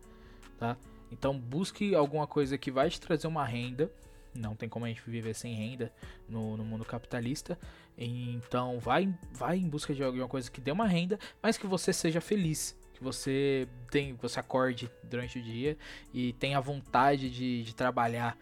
tá? 0.58 0.76
Então 1.12 1.38
busque 1.38 1.94
alguma 1.94 2.26
coisa 2.26 2.58
que 2.58 2.72
vai 2.72 2.90
te 2.90 3.00
trazer 3.00 3.28
uma 3.28 3.46
renda. 3.46 3.92
Não 4.38 4.56
tem 4.56 4.70
como 4.70 4.86
a 4.86 4.88
gente 4.88 5.02
viver 5.06 5.34
sem 5.34 5.54
renda 5.54 5.92
no, 6.30 6.56
no 6.56 6.64
mundo 6.64 6.86
capitalista. 6.86 7.58
Então 7.98 8.80
vai, 8.80 9.14
vai 9.32 9.58
em 9.58 9.68
busca 9.68 9.94
de 9.94 10.04
alguma 10.04 10.28
coisa 10.28 10.50
que 10.50 10.62
dê 10.62 10.72
uma 10.72 10.88
renda, 10.88 11.20
mas 11.42 11.58
que 11.58 11.68
você 11.68 11.92
seja 11.92 12.22
feliz 12.22 12.78
que 12.98 13.04
você 13.04 13.68
tem, 13.92 14.16
você 14.16 14.40
acorde 14.40 14.90
durante 15.04 15.38
o 15.38 15.42
dia 15.42 15.78
e 16.12 16.34
tenha 16.34 16.60
vontade 16.60 17.30
de, 17.30 17.64
de 17.64 17.76
trabalhar. 17.76 18.36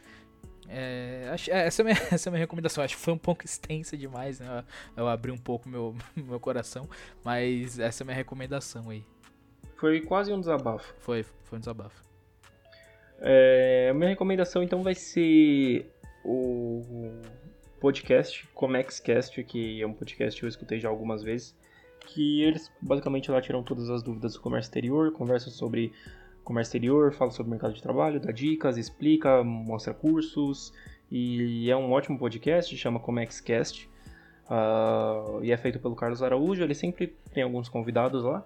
É, 0.67 1.36
é, 1.49 1.67
essa, 1.67 1.81
é 1.81 1.84
minha, 1.84 1.97
essa 2.10 2.27
é 2.27 2.29
a 2.29 2.31
minha 2.31 2.39
recomendação. 2.39 2.84
Acho 2.84 2.95
que 2.95 3.01
foi 3.01 3.13
um 3.13 3.17
pouco 3.17 3.43
extensa 3.45 3.97
demais, 3.97 4.39
né? 4.39 4.63
Eu, 4.95 5.03
eu 5.03 5.08
abri 5.10 5.31
um 5.31 5.38
pouco 5.38 5.67
meu, 5.67 5.95
meu 6.15 6.39
coração, 6.39 6.89
mas 7.23 7.77
essa 7.77 8.01
é 8.01 8.03
a 8.03 8.05
minha 8.05 8.15
recomendação 8.15 8.89
aí. 8.89 9.05
Foi 9.75 9.99
quase 10.01 10.31
um 10.31 10.39
desabafo. 10.39 10.93
Foi, 10.99 11.23
foi 11.43 11.58
um 11.58 11.60
desabafo. 11.60 12.04
É, 13.19 13.91
minha 13.93 14.10
recomendação 14.10 14.62
então 14.62 14.84
vai 14.84 14.95
ser 14.95 15.91
o 16.23 16.82
podcast 17.80 18.47
Comexcast, 18.54 19.43
que 19.43 19.82
é 19.82 19.88
um 19.88 19.93
podcast 19.93 20.39
que 20.39 20.45
eu 20.45 20.49
escutei 20.49 20.80
já 20.80 20.89
algumas 20.89 21.23
vezes 21.23 21.56
que 22.06 22.43
eles 22.43 22.71
basicamente 22.82 23.30
lá 23.32 23.41
tiram 23.41 23.63
todas 23.63 23.89
as 23.89 24.04
dúvidas 24.04 24.34
do 24.34 24.39
comércio 24.39 24.69
exterior, 24.69 25.12
conversam 25.12 25.51
sobre 25.51 25.91
comércio 26.43 26.69
exterior, 26.69 27.12
falam 27.13 27.32
sobre 27.32 27.49
mercado 27.51 27.73
de 27.73 27.82
trabalho, 27.82 28.19
dá 28.19 28.32
dicas, 28.32 28.78
explica, 28.78 29.43
mostra 29.43 29.93
cursos 29.93 30.73
e 31.12 31.69
é 31.69 31.75
um 31.75 31.91
ótimo 31.91 32.17
podcast, 32.17 32.75
chama 32.78 32.99
Comexcast 32.99 33.89
uh, 34.49 35.43
e 35.43 35.51
é 35.51 35.58
feito 35.58 35.80
pelo 35.80 35.95
Carlos 35.95 36.21
Araújo, 36.21 36.63
ele 36.63 36.75
sempre 36.75 37.15
tem 37.34 37.43
alguns 37.43 37.67
convidados 37.69 38.23
lá. 38.23 38.45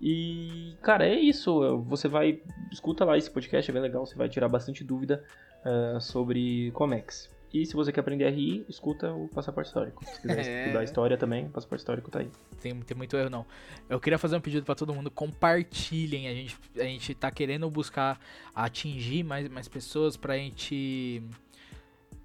E, 0.00 0.76
cara, 0.82 1.06
é 1.06 1.14
isso. 1.14 1.82
Você 1.88 2.08
vai. 2.08 2.40
Escuta 2.70 3.04
lá 3.04 3.18
esse 3.18 3.30
podcast, 3.30 3.70
é 3.70 3.74
bem 3.74 3.82
legal. 3.82 4.06
Você 4.06 4.14
vai 4.14 4.28
tirar 4.28 4.48
bastante 4.48 4.84
dúvida 4.84 5.24
uh, 5.64 6.00
sobre 6.00 6.70
Comex. 6.72 7.30
E 7.52 7.64
se 7.64 7.74
você 7.74 7.90
quer 7.90 8.00
aprender 8.00 8.28
RI, 8.28 8.64
escuta 8.68 9.10
o 9.12 9.26
passaporte 9.28 9.68
histórico. 9.68 10.04
Se 10.04 10.20
quiser 10.20 10.44
é... 10.46 10.64
estudar 10.64 10.84
história 10.84 11.16
também, 11.16 11.46
o 11.46 11.50
passaporte 11.50 11.80
histórico 11.80 12.10
tá 12.10 12.20
aí. 12.20 12.30
Tem, 12.60 12.78
tem 12.80 12.96
muito 12.96 13.16
erro, 13.16 13.30
não. 13.30 13.46
Eu 13.88 13.98
queria 13.98 14.18
fazer 14.18 14.36
um 14.36 14.40
pedido 14.40 14.64
para 14.64 14.74
todo 14.74 14.94
mundo, 14.94 15.10
compartilhem. 15.10 16.28
A 16.28 16.34
gente, 16.34 16.58
a 16.76 16.84
gente 16.84 17.14
tá 17.14 17.30
querendo 17.30 17.68
buscar 17.70 18.20
atingir 18.54 19.24
mais, 19.24 19.48
mais 19.48 19.66
pessoas 19.66 20.16
pra 20.16 20.36
gente. 20.36 21.22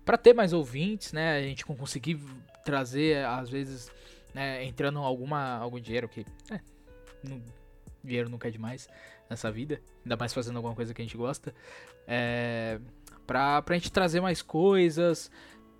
para 0.04 0.18
ter 0.18 0.34
mais 0.34 0.52
ouvintes, 0.52 1.14
né? 1.14 1.38
A 1.38 1.42
gente 1.42 1.66
conseguir 1.66 2.20
trazer, 2.66 3.26
às 3.26 3.50
vezes, 3.50 3.90
né, 4.34 4.64
entrando 4.66 5.00
alguma, 5.00 5.58
algum 5.58 5.80
dinheiro 5.80 6.10
que. 6.10 6.26
É, 6.52 6.60
não, 7.24 7.42
dinheiro 8.04 8.30
nunca 8.30 8.48
é 8.48 8.52
demais 8.52 8.88
nessa 9.30 9.52
vida. 9.52 9.82
Ainda 10.04 10.18
mais 10.18 10.34
fazendo 10.34 10.58
alguma 10.58 10.76
coisa 10.76 10.94
que 10.94 11.02
a 11.02 11.06
gente 11.06 11.18
gosta. 11.18 11.54
É 12.08 12.80
Pra, 13.26 13.62
pra 13.62 13.76
gente 13.76 13.92
trazer 13.92 14.20
mais 14.20 14.42
coisas, 14.42 15.32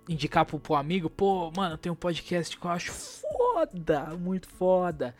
indicar 0.08 0.44
pro, 0.44 0.58
pro 0.58 0.74
amigo, 0.74 1.10
pô, 1.10 1.50
mano, 1.54 1.76
tem 1.76 1.92
um 1.92 1.96
podcast 1.96 2.56
que 2.56 2.64
eu 2.64 2.70
acho 2.70 2.92
foda, 2.92 4.16
muito 4.16 4.48
foda. 4.48 5.14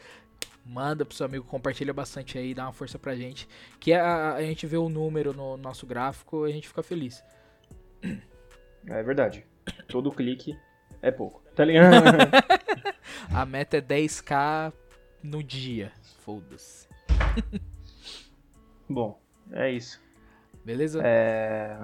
Manda 0.64 1.04
pro 1.04 1.14
seu 1.14 1.26
amigo, 1.26 1.44
compartilha 1.44 1.92
bastante 1.92 2.38
aí, 2.38 2.54
dá 2.54 2.64
uma 2.64 2.72
força 2.72 2.98
pra 2.98 3.14
gente. 3.14 3.46
Que 3.78 3.92
a, 3.92 4.34
a 4.34 4.42
gente 4.42 4.66
vê 4.66 4.78
o 4.78 4.88
número 4.88 5.34
no 5.34 5.58
nosso 5.58 5.86
gráfico 5.86 6.46
e 6.46 6.50
a 6.50 6.54
gente 6.54 6.66
fica 6.66 6.82
feliz. 6.82 7.22
É 8.86 9.02
verdade. 9.02 9.44
Todo 9.88 10.10
clique 10.10 10.58
é 11.02 11.10
pouco. 11.10 11.42
Tá 11.54 11.66
ligado? 11.66 11.92
a 13.34 13.44
meta 13.44 13.76
é 13.76 13.82
10k 13.82 14.72
no 15.22 15.42
dia. 15.42 15.92
Foda-se. 16.20 16.88
Bom, 18.88 19.20
é 19.52 19.70
isso. 19.70 20.00
Beleza? 20.64 21.00
É... 21.04 21.76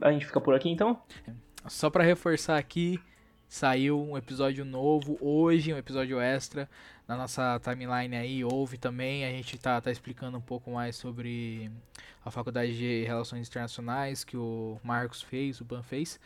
A 0.00 0.12
gente 0.12 0.26
fica 0.26 0.40
por 0.40 0.54
aqui 0.54 0.68
então? 0.68 1.02
Só 1.66 1.90
para 1.90 2.04
reforçar 2.04 2.58
aqui, 2.58 3.00
saiu 3.48 4.00
um 4.00 4.16
episódio 4.16 4.64
novo 4.64 5.18
hoje, 5.20 5.72
um 5.72 5.78
episódio 5.78 6.20
extra 6.20 6.68
na 7.06 7.16
nossa 7.16 7.60
timeline 7.60 8.16
aí, 8.16 8.44
houve 8.44 8.76
também, 8.76 9.24
a 9.24 9.30
gente 9.30 9.56
tá, 9.58 9.80
tá 9.80 9.90
explicando 9.90 10.36
um 10.36 10.40
pouco 10.40 10.70
mais 10.70 10.96
sobre 10.96 11.70
a 12.24 12.30
faculdade 12.30 12.76
de 12.76 13.04
Relações 13.04 13.48
Internacionais 13.48 14.24
que 14.24 14.36
o 14.36 14.78
Marcos 14.82 15.22
fez, 15.22 15.60
o 15.60 15.64
Ban 15.64 15.82
fez. 15.82 16.18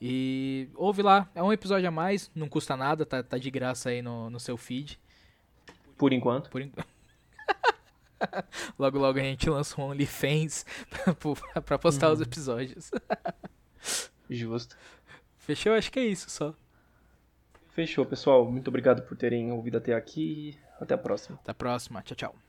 E 0.00 0.68
ouve 0.74 1.00
lá, 1.00 1.28
é 1.34 1.42
um 1.42 1.52
episódio 1.52 1.88
a 1.88 1.90
mais, 1.90 2.30
não 2.34 2.48
custa 2.48 2.76
nada, 2.76 3.06
tá, 3.06 3.22
tá 3.22 3.38
de 3.38 3.50
graça 3.50 3.88
aí 3.88 4.02
no, 4.02 4.28
no 4.28 4.38
seu 4.38 4.58
feed. 4.58 5.00
Por 5.96 6.12
enquanto. 6.12 6.50
Por 6.50 6.60
enquanto. 6.60 6.95
logo, 8.78 8.98
logo 8.98 9.18
a 9.18 9.22
gente 9.22 9.48
lança 9.48 9.80
um 9.80 9.84
OnlyFans 9.84 10.64
pra, 11.52 11.62
pra 11.62 11.78
postar 11.78 12.08
uhum. 12.08 12.14
os 12.14 12.20
episódios. 12.20 12.90
Justo. 14.28 14.76
Fechou? 15.38 15.72
Acho 15.72 15.90
que 15.92 15.98
é 15.98 16.04
isso 16.04 16.28
só. 16.30 16.54
Fechou, 17.70 18.04
pessoal. 18.06 18.50
Muito 18.50 18.68
obrigado 18.68 19.02
por 19.02 19.16
terem 19.16 19.52
ouvido 19.52 19.78
até 19.78 19.94
aqui. 19.94 20.58
Até 20.80 20.94
a 20.94 20.98
próxima. 20.98 21.38
Até 21.42 21.52
a 21.52 21.54
próxima. 21.54 22.02
Tchau, 22.02 22.16
tchau. 22.16 22.45